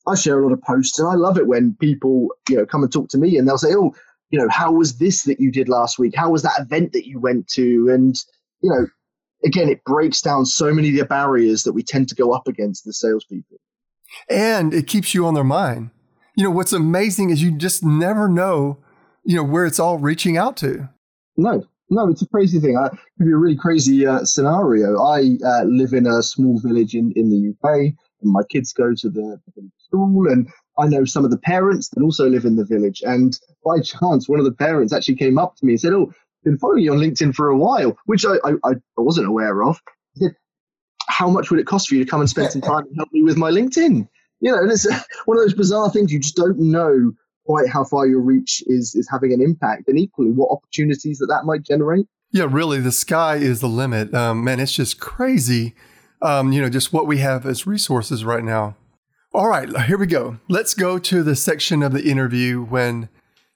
I 0.07 0.15
share 0.15 0.39
a 0.39 0.43
lot 0.43 0.53
of 0.53 0.61
posts, 0.61 0.97
and 0.99 1.07
I 1.07 1.15
love 1.15 1.37
it 1.37 1.47
when 1.47 1.75
people, 1.79 2.29
you 2.49 2.57
know, 2.57 2.65
come 2.65 2.83
and 2.83 2.91
talk 2.91 3.09
to 3.09 3.17
me, 3.17 3.37
and 3.37 3.47
they'll 3.47 3.57
say, 3.57 3.73
"Oh, 3.75 3.93
you 4.29 4.39
know, 4.39 4.47
how 4.49 4.71
was 4.71 4.97
this 4.97 5.23
that 5.23 5.39
you 5.39 5.51
did 5.51 5.69
last 5.69 5.99
week? 5.99 6.15
How 6.15 6.31
was 6.31 6.43
that 6.43 6.59
event 6.59 6.93
that 6.93 7.07
you 7.07 7.19
went 7.19 7.47
to?" 7.49 7.89
And 7.89 8.15
you 8.61 8.69
know, 8.69 8.87
again, 9.43 9.69
it 9.69 9.83
breaks 9.83 10.21
down 10.21 10.45
so 10.45 10.73
many 10.73 10.89
of 10.89 10.95
the 10.95 11.05
barriers 11.05 11.63
that 11.63 11.73
we 11.73 11.83
tend 11.83 12.07
to 12.09 12.15
go 12.15 12.31
up 12.31 12.47
against 12.47 12.87
as 12.87 12.99
salespeople. 12.99 13.57
And 14.29 14.73
it 14.73 14.87
keeps 14.87 15.13
you 15.13 15.25
on 15.25 15.33
their 15.33 15.43
mind. 15.43 15.91
You 16.35 16.45
know, 16.45 16.51
what's 16.51 16.73
amazing 16.73 17.29
is 17.29 17.43
you 17.43 17.51
just 17.51 17.83
never 17.83 18.29
know, 18.29 18.79
you 19.23 19.35
know, 19.35 19.43
where 19.43 19.65
it's 19.65 19.79
all 19.79 19.97
reaching 19.97 20.37
out 20.37 20.55
to. 20.57 20.89
No, 21.35 21.65
no, 21.89 22.07
it's 22.09 22.21
a 22.21 22.27
crazy 22.27 22.59
thing. 22.59 22.77
I'll 22.77 22.89
give 22.89 23.27
you 23.27 23.35
a 23.35 23.39
really 23.39 23.57
crazy 23.57 24.05
uh, 24.05 24.23
scenario. 24.23 24.97
I 25.01 25.37
uh, 25.45 25.63
live 25.65 25.91
in 25.91 26.07
a 26.07 26.23
small 26.23 26.57
village 26.59 26.95
in, 26.95 27.11
in 27.17 27.29
the 27.29 27.51
UK, 27.51 27.93
and 28.21 28.31
my 28.31 28.43
kids 28.49 28.71
go 28.71 28.93
to 28.95 29.09
the, 29.09 29.41
the 29.55 29.69
school, 29.77 30.31
and 30.31 30.49
I 30.79 30.87
know 30.87 31.03
some 31.03 31.25
of 31.25 31.31
the 31.31 31.37
parents 31.37 31.89
that 31.89 32.01
also 32.01 32.29
live 32.29 32.45
in 32.45 32.55
the 32.55 32.65
village. 32.65 33.01
And 33.05 33.37
by 33.65 33.79
chance, 33.83 34.29
one 34.29 34.39
of 34.39 34.45
the 34.45 34.53
parents 34.53 34.93
actually 34.93 35.15
came 35.15 35.37
up 35.37 35.57
to 35.57 35.65
me 35.65 35.73
and 35.73 35.81
said, 35.81 35.93
"Oh, 35.93 36.13
been 36.45 36.57
following 36.57 36.83
you 36.83 36.93
on 36.93 36.99
LinkedIn 36.99 37.35
for 37.35 37.49
a 37.49 37.57
while," 37.57 37.97
which 38.05 38.25
I, 38.25 38.35
I, 38.45 38.53
I 38.63 38.75
wasn't 38.97 39.27
aware 39.27 39.63
of. 39.63 39.81
He 40.13 40.25
said, 40.25 40.35
"How 41.09 41.29
much 41.29 41.51
would 41.51 41.59
it 41.59 41.67
cost 41.67 41.89
for 41.89 41.95
you 41.95 42.05
to 42.05 42.09
come 42.09 42.21
and 42.21 42.29
spend 42.29 42.53
some 42.53 42.61
time 42.71 42.85
and 42.85 42.95
help 42.95 43.09
me 43.11 43.21
with 43.21 43.35
my 43.35 43.51
LinkedIn?" 43.51 44.07
You 44.41 44.51
know, 44.51 44.57
and 44.57 44.71
it's 44.71 44.85
one 45.25 45.37
of 45.37 45.43
those 45.43 45.53
bizarre 45.53 45.89
things 45.89 46.11
you 46.11 46.19
just 46.19 46.35
don't 46.35 46.59
know 46.59 47.13
quite 47.45 47.67
how 47.67 47.83
far 47.83 48.05
your 48.07 48.21
reach 48.21 48.63
is 48.67 48.95
is 48.95 49.07
having 49.09 49.33
an 49.33 49.41
impact, 49.41 49.87
and 49.87 49.97
equally 49.97 50.31
what 50.31 50.51
opportunities 50.51 51.19
that 51.19 51.27
that 51.27 51.45
might 51.45 51.63
generate. 51.63 52.05
Yeah, 52.31 52.47
really, 52.49 52.79
the 52.79 52.91
sky 52.91 53.37
is 53.37 53.59
the 53.59 53.67
limit. 53.67 54.13
Um, 54.13 54.43
man, 54.43 54.59
it's 54.59 54.71
just 54.71 54.99
crazy. 54.99 55.75
Um, 56.21 56.51
you 56.51 56.61
know, 56.61 56.69
just 56.69 56.93
what 56.93 57.07
we 57.07 57.17
have 57.17 57.45
as 57.45 57.65
resources 57.65 58.23
right 58.23 58.43
now. 58.43 58.75
All 59.33 59.47
right, 59.47 59.69
here 59.83 59.97
we 59.97 60.07
go. 60.07 60.37
Let's 60.49 60.73
go 60.73 60.99
to 60.99 61.23
the 61.23 61.35
section 61.35 61.81
of 61.83 61.93
the 61.93 62.03
interview 62.03 62.61
when 62.63 63.09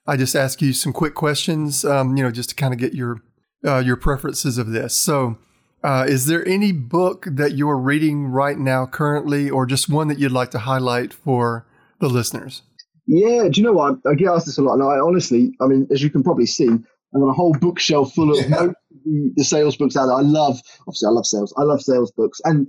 I 0.06 0.16
just 0.16 0.34
ask 0.34 0.62
you 0.62 0.72
some 0.72 0.92
quick 0.92 1.14
questions. 1.14 1.84
Um, 1.84 2.16
you 2.16 2.24
know, 2.24 2.30
just 2.30 2.50
to 2.50 2.54
kind 2.54 2.74
of 2.74 2.80
get 2.80 2.94
your 2.94 3.20
uh, 3.64 3.78
your 3.78 3.96
preferences 3.96 4.58
of 4.58 4.70
this. 4.70 4.96
So, 4.96 5.38
uh, 5.86 6.04
is 6.04 6.26
there 6.26 6.46
any 6.48 6.72
book 6.72 7.26
that 7.30 7.56
you're 7.56 7.78
reading 7.78 8.26
right 8.26 8.58
now 8.58 8.86
currently, 8.86 9.48
or 9.48 9.66
just 9.66 9.88
one 9.88 10.08
that 10.08 10.18
you'd 10.18 10.32
like 10.32 10.50
to 10.50 10.58
highlight 10.58 11.14
for 11.14 11.64
the 12.00 12.08
listeners? 12.08 12.62
Yeah, 13.06 13.48
do 13.48 13.60
you 13.60 13.62
know 13.62 13.72
what? 13.72 13.98
I 14.04 14.14
get 14.14 14.26
asked 14.26 14.46
this 14.46 14.58
a 14.58 14.62
lot, 14.62 14.74
and 14.74 14.82
I 14.82 14.98
honestly, 14.98 15.52
I 15.60 15.66
mean, 15.66 15.86
as 15.92 16.02
you 16.02 16.10
can 16.10 16.24
probably 16.24 16.46
see, 16.46 16.66
I've 16.68 17.20
got 17.20 17.28
a 17.28 17.32
whole 17.32 17.54
bookshelf 17.60 18.12
full 18.14 18.32
of 18.32 18.50
yeah. 18.50 18.66
the, 19.04 19.32
the, 19.36 19.44
sales 19.44 19.76
books 19.76 19.96
out 19.96 20.06
there. 20.06 20.16
I 20.16 20.22
love, 20.22 20.60
obviously, 20.88 21.06
I 21.06 21.10
love 21.10 21.24
sales. 21.24 21.54
I 21.56 21.62
love 21.62 21.80
sales 21.80 22.10
books, 22.10 22.40
and 22.44 22.66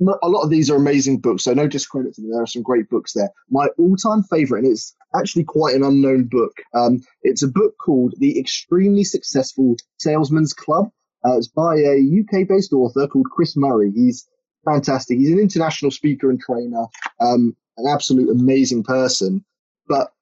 a 0.00 0.28
lot 0.28 0.42
of 0.42 0.48
these 0.48 0.70
are 0.70 0.76
amazing 0.76 1.20
books. 1.20 1.44
So 1.44 1.52
no 1.52 1.68
discredit 1.68 2.14
to 2.14 2.22
them. 2.22 2.30
There 2.30 2.42
are 2.42 2.46
some 2.46 2.62
great 2.62 2.88
books 2.88 3.12
there. 3.12 3.28
My 3.50 3.66
all-time 3.76 4.22
favorite, 4.22 4.64
and 4.64 4.72
it's 4.72 4.96
actually 5.14 5.44
quite 5.44 5.74
an 5.74 5.82
unknown 5.82 6.24
book. 6.24 6.52
Um, 6.74 7.02
it's 7.22 7.42
a 7.42 7.48
book 7.48 7.74
called 7.84 8.14
The 8.16 8.40
Extremely 8.40 9.04
Successful 9.04 9.76
Salesman's 9.98 10.54
Club. 10.54 10.88
Uh, 11.26 11.36
it's 11.36 11.48
by 11.48 11.74
a 11.76 11.98
UK-based 12.20 12.72
author 12.72 13.06
called 13.08 13.26
Chris 13.30 13.56
Murray. 13.56 13.90
He's 13.90 14.28
fantastic. 14.64 15.18
He's 15.18 15.32
an 15.32 15.38
international 15.38 15.90
speaker 15.90 16.30
and 16.30 16.40
trainer, 16.40 16.86
um, 17.20 17.56
an 17.76 17.86
absolute 17.88 18.30
amazing 18.30 18.84
person. 18.84 19.44
But 19.88 20.12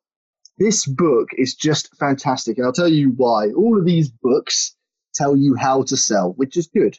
this 0.59 0.87
book 0.87 1.29
is 1.37 1.55
just 1.55 1.95
fantastic. 1.97 2.57
And 2.57 2.67
I'll 2.67 2.73
tell 2.73 2.88
you 2.88 3.11
why. 3.17 3.51
All 3.51 3.79
of 3.79 3.85
these 3.85 4.09
books 4.09 4.75
tell 5.14 5.37
you 5.37 5.55
how 5.55 5.83
to 5.85 5.97
sell, 5.97 6.33
which 6.37 6.57
is 6.57 6.67
good. 6.69 6.97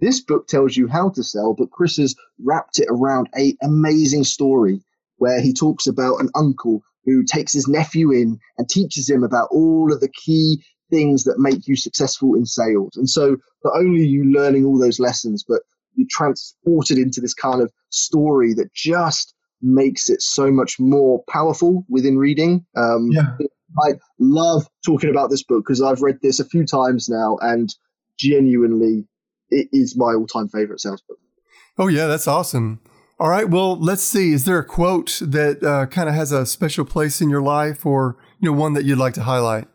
This 0.00 0.20
book 0.20 0.46
tells 0.46 0.76
you 0.76 0.88
how 0.88 1.10
to 1.10 1.22
sell, 1.22 1.54
but 1.54 1.70
Chris 1.70 1.96
has 1.96 2.14
wrapped 2.42 2.78
it 2.78 2.88
around 2.90 3.28
a 3.36 3.56
amazing 3.62 4.24
story 4.24 4.82
where 5.16 5.40
he 5.40 5.52
talks 5.52 5.86
about 5.86 6.20
an 6.20 6.30
uncle 6.34 6.82
who 7.04 7.22
takes 7.22 7.52
his 7.52 7.68
nephew 7.68 8.10
in 8.12 8.38
and 8.56 8.68
teaches 8.68 9.08
him 9.08 9.22
about 9.22 9.48
all 9.50 9.92
of 9.92 10.00
the 10.00 10.08
key 10.08 10.62
things 10.90 11.24
that 11.24 11.38
make 11.38 11.66
you 11.66 11.76
successful 11.76 12.34
in 12.34 12.44
sales. 12.44 12.96
And 12.96 13.08
so 13.08 13.36
not 13.64 13.74
only 13.76 14.00
are 14.00 14.04
you 14.04 14.24
learning 14.24 14.64
all 14.64 14.78
those 14.78 15.00
lessons, 15.00 15.44
but 15.46 15.62
you 15.94 16.06
transported 16.08 16.98
into 16.98 17.20
this 17.20 17.34
kind 17.34 17.62
of 17.62 17.72
story 17.90 18.54
that 18.54 18.72
just 18.74 19.34
makes 19.62 20.08
it 20.08 20.22
so 20.22 20.50
much 20.50 20.78
more 20.78 21.22
powerful 21.28 21.84
within 21.88 22.16
reading. 22.18 22.64
Um, 22.76 23.08
yeah. 23.10 23.36
I 23.84 23.94
love 24.18 24.66
talking 24.84 25.10
about 25.10 25.30
this 25.30 25.42
book 25.42 25.64
because 25.64 25.82
I've 25.82 26.02
read 26.02 26.18
this 26.22 26.40
a 26.40 26.44
few 26.44 26.66
times 26.66 27.08
now, 27.08 27.38
and 27.40 27.72
genuinely, 28.18 29.06
it 29.50 29.68
is 29.72 29.96
my 29.96 30.12
all-time 30.14 30.48
favorite 30.48 30.80
sales 30.80 31.02
book. 31.02 31.18
Oh 31.78 31.86
yeah, 31.86 32.06
that's 32.06 32.26
awesome. 32.26 32.80
All 33.20 33.28
right, 33.28 33.48
well, 33.48 33.78
let's 33.78 34.02
see. 34.02 34.32
Is 34.32 34.44
there 34.44 34.58
a 34.58 34.64
quote 34.64 35.20
that 35.22 35.62
uh, 35.62 35.86
kind 35.86 36.08
of 36.08 36.14
has 36.14 36.32
a 36.32 36.46
special 36.46 36.84
place 36.84 37.20
in 37.20 37.28
your 37.28 37.42
life, 37.42 37.84
or 37.84 38.16
you 38.40 38.50
know, 38.50 38.56
one 38.58 38.72
that 38.72 38.84
you'd 38.84 38.98
like 38.98 39.14
to 39.14 39.22
highlight? 39.22 39.68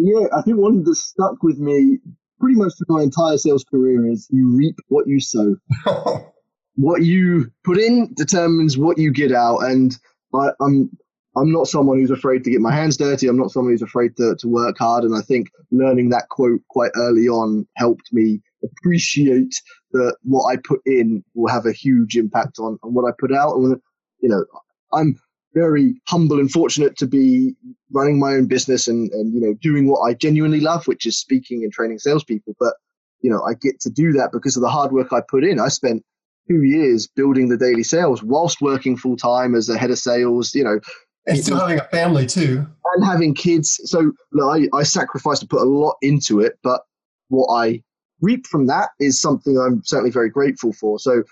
Yeah, 0.00 0.26
I 0.36 0.42
think 0.42 0.58
one 0.58 0.84
that 0.84 0.94
stuck 0.94 1.42
with 1.42 1.58
me 1.58 1.98
pretty 2.38 2.54
much 2.56 2.72
through 2.78 2.96
my 2.96 3.02
entire 3.02 3.36
sales 3.36 3.64
career 3.64 4.06
is 4.10 4.28
"You 4.30 4.56
reap 4.56 4.76
what 4.88 5.08
you 5.08 5.20
sow." 5.20 5.56
what 6.76 7.02
you 7.02 7.50
put 7.64 7.78
in 7.78 8.14
determines 8.14 8.78
what 8.78 8.98
you 8.98 9.12
get 9.12 9.32
out. 9.32 9.58
And 9.64 9.98
I, 10.32 10.50
I'm 10.60 10.88
I'm 11.36 11.50
not 11.50 11.66
someone 11.66 11.98
who's 11.98 12.12
afraid 12.12 12.44
to 12.44 12.50
get 12.50 12.60
my 12.60 12.72
hands 12.72 12.96
dirty. 12.96 13.26
I'm 13.26 13.36
not 13.36 13.50
someone 13.50 13.72
who's 13.72 13.82
afraid 13.82 14.16
to, 14.18 14.36
to 14.38 14.48
work 14.48 14.78
hard. 14.78 15.02
And 15.02 15.16
I 15.16 15.20
think 15.20 15.48
learning 15.72 16.10
that 16.10 16.28
quote 16.30 16.60
quite 16.68 16.92
early 16.96 17.28
on 17.28 17.66
helped 17.76 18.12
me 18.12 18.40
appreciate 18.64 19.60
that 19.92 20.16
what 20.22 20.52
I 20.52 20.56
put 20.56 20.80
in 20.86 21.24
will 21.34 21.52
have 21.52 21.66
a 21.66 21.72
huge 21.72 22.16
impact 22.16 22.58
on, 22.60 22.78
on 22.84 22.94
what 22.94 23.08
I 23.08 23.12
put 23.18 23.32
out. 23.32 23.56
And, 23.56 23.80
you 24.20 24.28
know, 24.28 24.44
I'm 24.92 25.16
very 25.54 26.00
humble 26.06 26.38
and 26.38 26.50
fortunate 26.50 26.96
to 26.98 27.06
be 27.06 27.54
running 27.92 28.18
my 28.18 28.34
own 28.34 28.46
business 28.46 28.86
and, 28.86 29.10
and, 29.12 29.34
you 29.34 29.40
know, 29.40 29.54
doing 29.60 29.88
what 29.88 30.00
I 30.00 30.14
genuinely 30.14 30.60
love, 30.60 30.86
which 30.86 31.06
is 31.06 31.18
speaking 31.18 31.62
and 31.62 31.72
training 31.72 31.98
salespeople. 31.98 32.54
But 32.60 32.74
you 33.20 33.30
know, 33.30 33.42
I 33.42 33.54
get 33.54 33.80
to 33.80 33.90
do 33.90 34.12
that 34.12 34.30
because 34.32 34.56
of 34.56 34.62
the 34.62 34.68
hard 34.68 34.92
work 34.92 35.12
I 35.12 35.20
put 35.20 35.44
in. 35.44 35.58
I 35.58 35.68
spent 35.68 36.04
two 36.48 36.62
years 36.62 37.06
building 37.06 37.48
the 37.48 37.56
daily 37.56 37.82
sales 37.82 38.22
whilst 38.22 38.60
working 38.60 38.96
full 38.96 39.16
time 39.16 39.54
as 39.54 39.68
a 39.68 39.76
head 39.76 39.90
of 39.90 39.98
sales, 39.98 40.54
you 40.54 40.64
know. 40.64 40.78
And 41.26 41.38
still 41.38 41.58
having 41.58 41.78
a 41.78 41.84
family 41.84 42.26
too. 42.26 42.66
And 42.94 43.04
having 43.04 43.34
kids. 43.34 43.80
So 43.84 44.12
look, 44.32 44.68
I, 44.72 44.76
I 44.76 44.82
sacrificed 44.82 45.42
to 45.42 45.48
put 45.48 45.60
a 45.60 45.64
lot 45.64 45.96
into 46.00 46.40
it, 46.40 46.58
but 46.62 46.82
what 47.28 47.52
I 47.52 47.82
reap 48.20 48.46
from 48.46 48.66
that 48.66 48.90
is 48.98 49.20
something 49.20 49.58
I'm 49.58 49.82
certainly 49.84 50.10
very 50.10 50.30
grateful 50.30 50.72
for. 50.72 50.98
So 50.98 51.22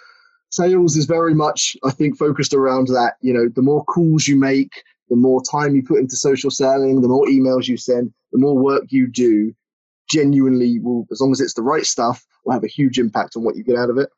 sales 0.51 0.97
is 0.97 1.07
very 1.07 1.35
much, 1.35 1.77
I 1.85 1.91
think, 1.91 2.17
focused 2.17 2.55
around 2.55 2.89
that. 2.89 3.15
You 3.21 3.35
know, 3.35 3.49
the 3.55 3.63
more 3.63 3.85
calls 3.85 4.27
you 4.27 4.37
make, 4.37 4.83
the 5.09 5.17
more 5.17 5.43
time 5.43 5.75
you 5.75 5.83
put 5.83 5.99
into 5.99 6.17
social 6.17 6.51
selling, 6.51 7.01
the 7.01 7.09
more 7.09 7.27
emails 7.27 7.69
you 7.69 7.77
send, 7.77 8.13
the 8.33 8.39
more 8.39 8.57
work 8.57 8.85
you 8.89 9.07
do, 9.07 9.55
genuinely 10.11 10.79
will, 10.79 11.07
as 11.11 11.21
long 11.21 11.33
as 11.33 11.41
it's 11.41 11.55
the 11.55 11.63
right 11.63 11.85
stuff, 11.85 12.25
will 12.45 12.53
have 12.53 12.65
a 12.65 12.69
huge 12.69 12.99
impact 12.99 13.37
on 13.37 13.45
what 13.45 13.57
you 13.57 13.65
get 13.65 13.77
out 13.77 13.91
of 13.91 13.99
it. 13.99 14.11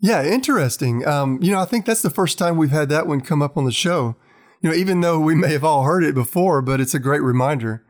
Yeah, 0.00 0.22
interesting. 0.24 1.06
Um, 1.06 1.38
you 1.42 1.52
know, 1.52 1.60
I 1.60 1.64
think 1.64 1.86
that's 1.86 2.02
the 2.02 2.10
first 2.10 2.38
time 2.38 2.56
we've 2.56 2.70
had 2.70 2.88
that 2.90 3.06
one 3.06 3.20
come 3.20 3.42
up 3.42 3.56
on 3.56 3.64
the 3.64 3.72
show. 3.72 4.16
You 4.60 4.70
know, 4.70 4.76
even 4.76 5.00
though 5.00 5.18
we 5.18 5.34
may 5.34 5.52
have 5.52 5.64
all 5.64 5.84
heard 5.84 6.04
it 6.04 6.14
before, 6.14 6.60
but 6.62 6.80
it's 6.80 6.94
a 6.94 6.98
great 6.98 7.22
reminder. 7.22 7.84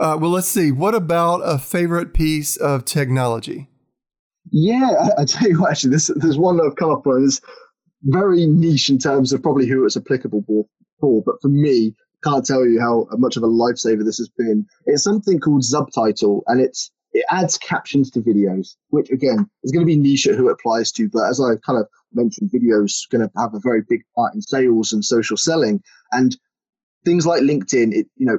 Uh, 0.00 0.16
well, 0.20 0.30
let's 0.30 0.48
see. 0.48 0.70
What 0.70 0.94
about 0.94 1.38
a 1.38 1.58
favorite 1.58 2.14
piece 2.14 2.56
of 2.56 2.84
technology? 2.84 3.68
Yeah, 4.50 4.90
I, 5.00 5.22
I 5.22 5.24
tell 5.24 5.48
you 5.48 5.60
what, 5.60 5.72
actually, 5.72 5.90
this, 5.90 6.10
there's 6.16 6.38
one 6.38 6.56
that 6.56 6.64
I've 6.64 6.76
come 6.76 6.90
up 6.90 7.06
with. 7.06 7.24
It's 7.24 7.40
very 8.02 8.46
niche 8.46 8.88
in 8.88 8.98
terms 8.98 9.32
of 9.32 9.42
probably 9.42 9.66
who 9.66 9.84
it's 9.84 9.96
applicable 9.96 10.68
for, 11.00 11.22
but 11.24 11.36
for 11.42 11.48
me, 11.48 11.94
can't 12.24 12.44
tell 12.44 12.66
you 12.66 12.80
how 12.80 13.06
much 13.12 13.36
of 13.36 13.42
a 13.42 13.48
lifesaver 13.48 14.04
this 14.04 14.18
has 14.18 14.28
been. 14.28 14.66
It's 14.86 15.04
something 15.04 15.38
called 15.38 15.64
Subtitle, 15.64 16.42
and 16.46 16.60
it's 16.60 16.90
it 17.12 17.24
adds 17.30 17.56
captions 17.56 18.10
to 18.10 18.20
videos, 18.20 18.76
which 18.90 19.10
again 19.10 19.48
is 19.62 19.72
going 19.72 19.84
to 19.84 19.90
be 19.90 19.96
niche 19.96 20.26
at 20.26 20.34
who 20.34 20.48
it 20.48 20.52
applies 20.52 20.92
to. 20.92 21.08
But 21.08 21.28
as 21.28 21.40
I 21.40 21.56
kind 21.64 21.78
of 21.78 21.86
mentioned, 22.12 22.50
videos 22.50 23.08
going 23.10 23.26
to 23.26 23.30
have 23.38 23.54
a 23.54 23.60
very 23.60 23.82
big 23.88 24.02
part 24.14 24.34
in 24.34 24.42
sales 24.42 24.92
and 24.92 25.04
social 25.04 25.36
selling, 25.36 25.82
and 26.12 26.36
things 27.04 27.26
like 27.26 27.42
LinkedIn. 27.42 27.94
It 27.94 28.08
you 28.16 28.26
know, 28.26 28.38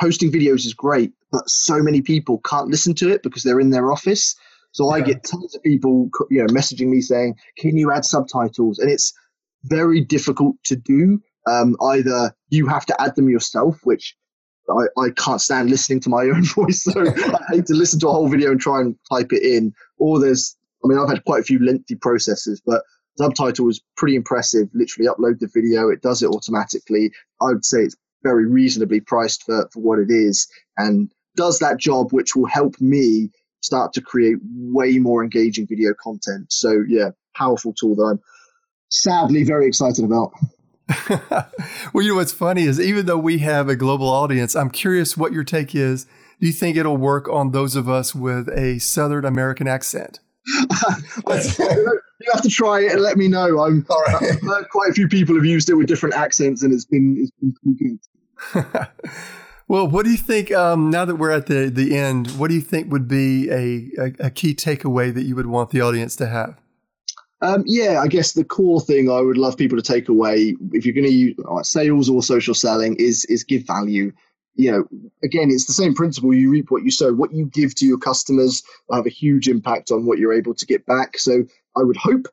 posting 0.00 0.32
videos 0.32 0.64
is 0.66 0.74
great, 0.74 1.12
but 1.30 1.48
so 1.48 1.82
many 1.82 2.00
people 2.00 2.40
can't 2.44 2.68
listen 2.68 2.94
to 2.94 3.10
it 3.10 3.22
because 3.22 3.42
they're 3.42 3.60
in 3.60 3.70
their 3.70 3.92
office. 3.92 4.34
So. 4.72 4.90
I 4.90 5.00
get 5.00 5.24
tons 5.24 5.54
of 5.54 5.62
people, 5.62 6.10
you 6.30 6.40
know, 6.40 6.46
messaging 6.46 6.88
me 6.88 7.00
saying, 7.00 7.36
"Can 7.56 7.76
you 7.76 7.92
add 7.92 8.04
subtitles?" 8.04 8.78
And 8.78 8.90
it's 8.90 9.12
very 9.64 10.00
difficult 10.00 10.56
to 10.64 10.76
do 10.76 11.20
um, 11.46 11.76
either 11.82 12.34
you 12.50 12.66
have 12.66 12.86
to 12.86 13.00
add 13.00 13.16
them 13.16 13.28
yourself, 13.28 13.80
which 13.84 14.16
I, 14.70 15.00
I 15.00 15.10
can't 15.10 15.40
stand 15.40 15.70
listening 15.70 16.00
to 16.00 16.08
my 16.08 16.22
own 16.34 16.44
voice, 16.44 16.84
so 16.84 17.00
I 17.00 17.38
hate 17.54 17.66
to 17.66 17.74
listen 17.74 18.00
to 18.00 18.08
a 18.08 18.12
whole 18.12 18.28
video 18.28 18.50
and 18.50 18.60
try 18.60 18.80
and 18.80 18.96
type 19.10 19.32
it 19.32 19.42
in. 19.42 19.72
Or 19.98 20.20
there's, 20.20 20.56
I 20.84 20.88
mean, 20.88 20.98
I've 20.98 21.08
had 21.08 21.24
quite 21.24 21.40
a 21.40 21.44
few 21.44 21.58
lengthy 21.58 21.96
processes, 21.96 22.62
but 22.64 22.82
subtitle 23.16 23.68
is 23.68 23.80
pretty 23.96 24.16
impressive. 24.16 24.68
Literally 24.72 25.08
upload 25.08 25.40
the 25.40 25.50
video, 25.52 25.88
it 25.88 26.02
does 26.02 26.22
it 26.22 26.30
automatically. 26.30 27.12
I 27.40 27.46
would 27.46 27.64
say 27.64 27.80
it's 27.80 27.96
very 28.22 28.46
reasonably 28.46 29.00
priced 29.00 29.42
for, 29.42 29.68
for 29.72 29.80
what 29.80 29.98
it 29.98 30.10
is 30.10 30.46
and 30.78 31.10
does 31.34 31.58
that 31.58 31.78
job, 31.78 32.12
which 32.12 32.36
will 32.36 32.46
help 32.46 32.80
me 32.80 33.30
start 33.62 33.92
to 33.94 34.00
create 34.00 34.36
way 34.42 34.98
more 34.98 35.22
engaging 35.22 35.66
video 35.66 35.94
content. 35.94 36.52
So 36.52 36.84
yeah, 36.86 37.10
powerful 37.34 37.72
tool 37.72 37.96
that 37.96 38.02
I'm 38.02 38.20
sadly 38.90 39.44
very 39.44 39.66
excited 39.66 40.04
about. 40.04 40.32
well, 41.92 42.02
you 42.02 42.08
know 42.08 42.16
what's 42.16 42.32
funny 42.32 42.64
is 42.64 42.80
even 42.80 43.06
though 43.06 43.18
we 43.18 43.38
have 43.38 43.68
a 43.68 43.76
global 43.76 44.08
audience, 44.08 44.54
I'm 44.54 44.70
curious 44.70 45.16
what 45.16 45.32
your 45.32 45.44
take 45.44 45.74
is. 45.74 46.04
Do 46.40 46.46
you 46.46 46.52
think 46.52 46.76
it'll 46.76 46.96
work 46.96 47.28
on 47.28 47.52
those 47.52 47.76
of 47.76 47.88
us 47.88 48.14
with 48.14 48.48
a 48.48 48.78
Southern 48.80 49.24
American 49.24 49.68
accent? 49.68 50.18
you 52.22 52.32
have 52.32 52.42
to 52.42 52.48
try 52.48 52.80
it 52.80 52.92
and 52.92 53.00
let 53.00 53.16
me 53.16 53.28
know. 53.28 53.60
I'm, 53.60 53.86
right. 53.88 54.22
I've 54.22 54.40
heard 54.40 54.68
quite 54.70 54.90
a 54.90 54.92
few 54.92 55.08
people 55.08 55.36
have 55.36 55.44
used 55.44 55.70
it 55.70 55.74
with 55.74 55.86
different 55.86 56.16
accents, 56.16 56.62
and 56.62 56.72
it's 56.72 56.84
been 56.84 57.16
it's 57.20 57.30
been 57.40 57.54
pretty 57.62 57.98
good. 58.54 58.88
Well, 59.68 59.86
what 59.86 60.04
do 60.04 60.10
you 60.10 60.16
think? 60.16 60.52
Um, 60.52 60.90
now 60.90 61.04
that 61.04 61.16
we're 61.16 61.30
at 61.30 61.46
the 61.46 61.70
the 61.70 61.96
end, 61.96 62.28
what 62.32 62.48
do 62.48 62.54
you 62.54 62.60
think 62.60 62.90
would 62.92 63.08
be 63.08 63.50
a, 63.50 63.90
a, 63.98 64.26
a 64.26 64.30
key 64.30 64.54
takeaway 64.54 65.12
that 65.14 65.22
you 65.22 65.36
would 65.36 65.46
want 65.46 65.70
the 65.70 65.80
audience 65.80 66.16
to 66.16 66.26
have? 66.26 66.58
Um, 67.42 67.64
yeah, 67.66 68.00
I 68.00 68.06
guess 68.06 68.32
the 68.32 68.44
core 68.44 68.80
thing 68.80 69.10
I 69.10 69.20
would 69.20 69.36
love 69.36 69.56
people 69.56 69.76
to 69.76 69.82
take 69.82 70.08
away, 70.08 70.56
if 70.72 70.86
you're 70.86 70.94
going 70.94 71.06
to 71.06 71.12
use 71.12 71.36
uh, 71.50 71.62
sales 71.64 72.08
or 72.08 72.22
social 72.22 72.54
selling, 72.54 72.96
is 72.96 73.24
is 73.26 73.44
give 73.44 73.66
value. 73.66 74.12
You 74.54 74.70
know, 74.70 74.84
again, 75.24 75.50
it's 75.50 75.64
the 75.64 75.72
same 75.72 75.94
principle. 75.94 76.34
You 76.34 76.50
reap 76.50 76.70
what 76.70 76.84
you 76.84 76.90
sow. 76.90 77.12
What 77.12 77.32
you 77.32 77.46
give 77.46 77.74
to 77.76 77.86
your 77.86 77.98
customers 77.98 78.62
will 78.88 78.96
have 78.96 79.06
a 79.06 79.10
huge 79.10 79.48
impact 79.48 79.90
on 79.90 80.04
what 80.04 80.18
you're 80.18 80.34
able 80.34 80.54
to 80.54 80.66
get 80.66 80.86
back. 80.86 81.18
So, 81.18 81.44
I 81.76 81.82
would 81.82 81.96
hope 81.96 82.28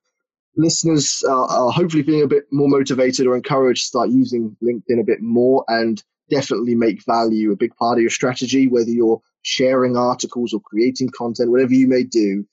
listeners 0.58 1.24
uh, 1.28 1.46
are 1.46 1.72
hopefully 1.72 2.04
feeling 2.04 2.24
a 2.24 2.28
bit 2.28 2.46
more 2.52 2.68
motivated 2.68 3.26
or 3.26 3.36
encouraged 3.36 3.84
to 3.84 3.88
start 3.88 4.10
using 4.10 4.56
LinkedIn 4.62 5.00
a 5.00 5.06
bit 5.06 5.22
more 5.22 5.64
and 5.70 6.04
definitely 6.30 6.76
make 6.76 7.04
value 7.06 7.52
a 7.52 7.58
big 7.58 7.76
part 7.76 7.98
of 7.98 8.02
your 8.02 8.10
strategy, 8.10 8.68
whether 8.68 8.90
you're 8.90 9.22
sharing 9.42 9.98
articles 9.98 10.54
or 10.54 10.60
creating 10.60 11.10
content, 11.18 11.52
whatever 11.52 11.74
you 11.74 11.88
may 11.88 12.04
do 12.04 12.46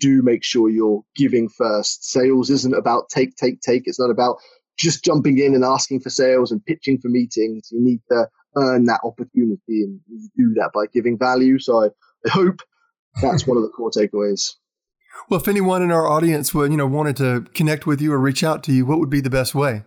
do 0.00 0.22
make 0.22 0.44
sure 0.44 0.68
you're 0.68 1.02
giving 1.16 1.48
first. 1.48 2.04
Sales 2.10 2.50
isn't 2.50 2.74
about 2.74 3.08
take, 3.08 3.36
take, 3.36 3.60
take. 3.60 3.82
It's 3.86 4.00
not 4.00 4.10
about 4.10 4.36
just 4.76 5.04
jumping 5.04 5.38
in 5.38 5.54
and 5.54 5.64
asking 5.64 6.00
for 6.00 6.10
sales 6.10 6.50
and 6.50 6.64
pitching 6.64 6.98
for 6.98 7.08
meetings. 7.08 7.68
You 7.70 7.82
need 7.82 8.00
to 8.10 8.28
earn 8.56 8.86
that 8.86 9.00
opportunity 9.04 9.60
and 9.68 10.00
you 10.08 10.28
do 10.36 10.54
that 10.54 10.70
by 10.74 10.86
giving 10.92 11.18
value. 11.18 11.58
So 11.58 11.84
I, 11.84 11.86
I 12.26 12.30
hope 12.30 12.60
that's 13.22 13.46
one 13.46 13.56
of 13.56 13.62
the 13.62 13.68
core 13.68 13.90
takeaways. 13.90 14.54
Well, 15.28 15.40
if 15.40 15.48
anyone 15.48 15.82
in 15.82 15.92
our 15.92 16.08
audience 16.08 16.52
would, 16.54 16.72
you 16.72 16.76
know, 16.76 16.86
wanted 16.86 17.16
to 17.18 17.46
connect 17.54 17.86
with 17.86 18.00
you 18.00 18.12
or 18.12 18.18
reach 18.18 18.42
out 18.42 18.64
to 18.64 18.72
you, 18.72 18.84
what 18.84 18.98
would 18.98 19.10
be 19.10 19.20
the 19.20 19.30
best 19.30 19.54
way? 19.54 19.84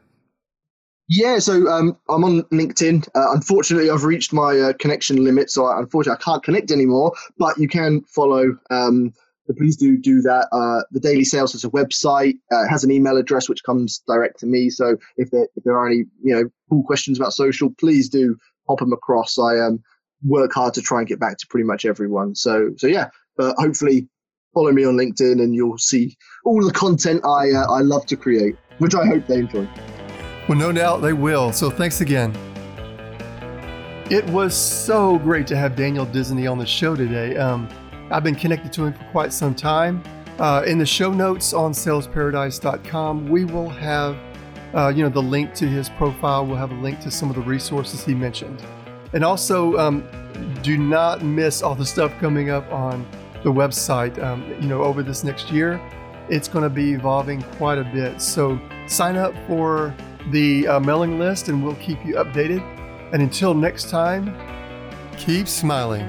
Yeah, 1.09 1.39
so 1.39 1.67
um, 1.67 1.97
I'm 2.09 2.25
on 2.25 2.43
LinkedIn. 2.43 3.07
Uh, 3.15 3.33
unfortunately, 3.33 3.89
I've 3.89 4.03
reached 4.03 4.33
my 4.33 4.59
uh, 4.59 4.73
connection 4.73 5.23
limit, 5.23 5.49
so 5.49 5.65
I, 5.65 5.79
unfortunately 5.79 6.19
I 6.21 6.23
can't 6.23 6.43
connect 6.43 6.71
anymore. 6.71 7.13
But 7.37 7.57
you 7.57 7.69
can 7.69 8.01
follow 8.01 8.57
um, 8.69 9.13
please 9.53 9.77
do 9.77 9.97
do 9.97 10.21
that. 10.21 10.47
Uh, 10.51 10.83
the 10.91 10.99
Daily 10.99 11.23
Sales 11.23 11.53
has 11.53 11.63
a 11.63 11.69
website, 11.69 12.35
uh, 12.51 12.67
has 12.69 12.83
an 12.83 12.91
email 12.91 13.17
address 13.17 13.47
which 13.47 13.63
comes 13.63 14.01
direct 14.07 14.39
to 14.39 14.45
me. 14.45 14.69
So 14.69 14.97
if 15.17 15.31
there 15.31 15.47
if 15.55 15.63
there 15.63 15.77
are 15.77 15.87
any 15.87 16.05
you 16.23 16.35
know 16.35 16.49
cool 16.69 16.83
questions 16.83 17.17
about 17.17 17.33
social, 17.33 17.73
please 17.79 18.09
do 18.09 18.37
pop 18.67 18.79
them 18.79 18.93
across. 18.93 19.37
I 19.37 19.59
um, 19.59 19.81
work 20.23 20.53
hard 20.53 20.73
to 20.75 20.81
try 20.81 20.99
and 20.99 21.07
get 21.07 21.19
back 21.19 21.37
to 21.37 21.47
pretty 21.47 21.65
much 21.65 21.85
everyone. 21.85 22.35
So 22.35 22.71
so 22.77 22.87
yeah, 22.87 23.09
but 23.37 23.55
hopefully 23.57 24.07
follow 24.53 24.71
me 24.71 24.85
on 24.85 24.95
LinkedIn 24.95 25.41
and 25.41 25.53
you'll 25.53 25.77
see 25.77 26.17
all 26.43 26.65
the 26.65 26.73
content 26.73 27.23
I 27.25 27.51
uh, 27.51 27.71
I 27.71 27.81
love 27.81 28.05
to 28.07 28.17
create, 28.17 28.55
which 28.79 28.95
I 28.95 29.05
hope 29.05 29.27
they 29.27 29.39
enjoy. 29.39 29.67
Well, 30.47 30.57
no 30.57 30.71
doubt 30.71 31.01
they 31.01 31.13
will. 31.13 31.51
So 31.51 31.69
thanks 31.69 31.99
again. 31.99 32.33
It 34.10 34.25
was 34.29 34.55
so 34.55 35.17
great 35.17 35.45
to 35.47 35.57
have 35.57 35.75
Daniel 35.75 36.05
Disney 36.05 36.47
on 36.47 36.57
the 36.57 36.65
show 36.65 36.95
today. 36.95 37.36
Um, 37.36 37.67
I've 38.10 38.23
been 38.23 38.36
connected 38.36 38.71
to 38.73 38.86
him 38.86 38.93
for 38.93 39.03
quite 39.12 39.33
some 39.33 39.53
time. 39.53 40.01
Uh, 40.39 40.63
in 40.65 40.77
the 40.77 40.86
show 40.86 41.12
notes 41.12 41.51
on 41.51 41.73
salesparadise.com, 41.73 43.27
we 43.27 43.43
will 43.43 43.67
have 43.67 44.17
uh, 44.73 44.88
you 44.89 45.03
know 45.03 45.10
the 45.10 45.21
link 45.21 45.53
to 45.55 45.67
his 45.67 45.89
profile. 45.89 46.45
We'll 46.45 46.55
have 46.55 46.71
a 46.71 46.75
link 46.75 47.01
to 47.01 47.12
some 47.12 47.29
of 47.29 47.36
the 47.36 47.41
resources 47.41 48.05
he 48.05 48.13
mentioned, 48.13 48.63
and 49.12 49.25
also 49.25 49.75
um, 49.77 50.07
do 50.62 50.77
not 50.77 51.23
miss 51.23 51.62
all 51.62 51.75
the 51.75 51.86
stuff 51.86 52.13
coming 52.19 52.49
up 52.49 52.71
on 52.71 53.05
the 53.43 53.51
website. 53.51 54.21
Um, 54.23 54.49
you 54.62 54.69
know, 54.69 54.83
over 54.83 55.03
this 55.03 55.23
next 55.23 55.51
year, 55.51 55.81
it's 56.29 56.47
going 56.47 56.63
to 56.63 56.69
be 56.69 56.93
evolving 56.93 57.41
quite 57.57 57.79
a 57.79 57.83
bit. 57.83 58.21
So 58.21 58.60
sign 58.88 59.17
up 59.17 59.33
for 59.47 59.93
the 60.31 60.67
uh, 60.67 60.79
mailing 60.79 61.19
list, 61.19 61.49
and 61.49 61.63
we'll 61.63 61.75
keep 61.75 62.03
you 62.05 62.15
updated. 62.15 62.61
And 63.13 63.21
until 63.21 63.53
next 63.53 63.89
time, 63.89 64.35
keep 65.17 65.47
smiling. 65.47 66.07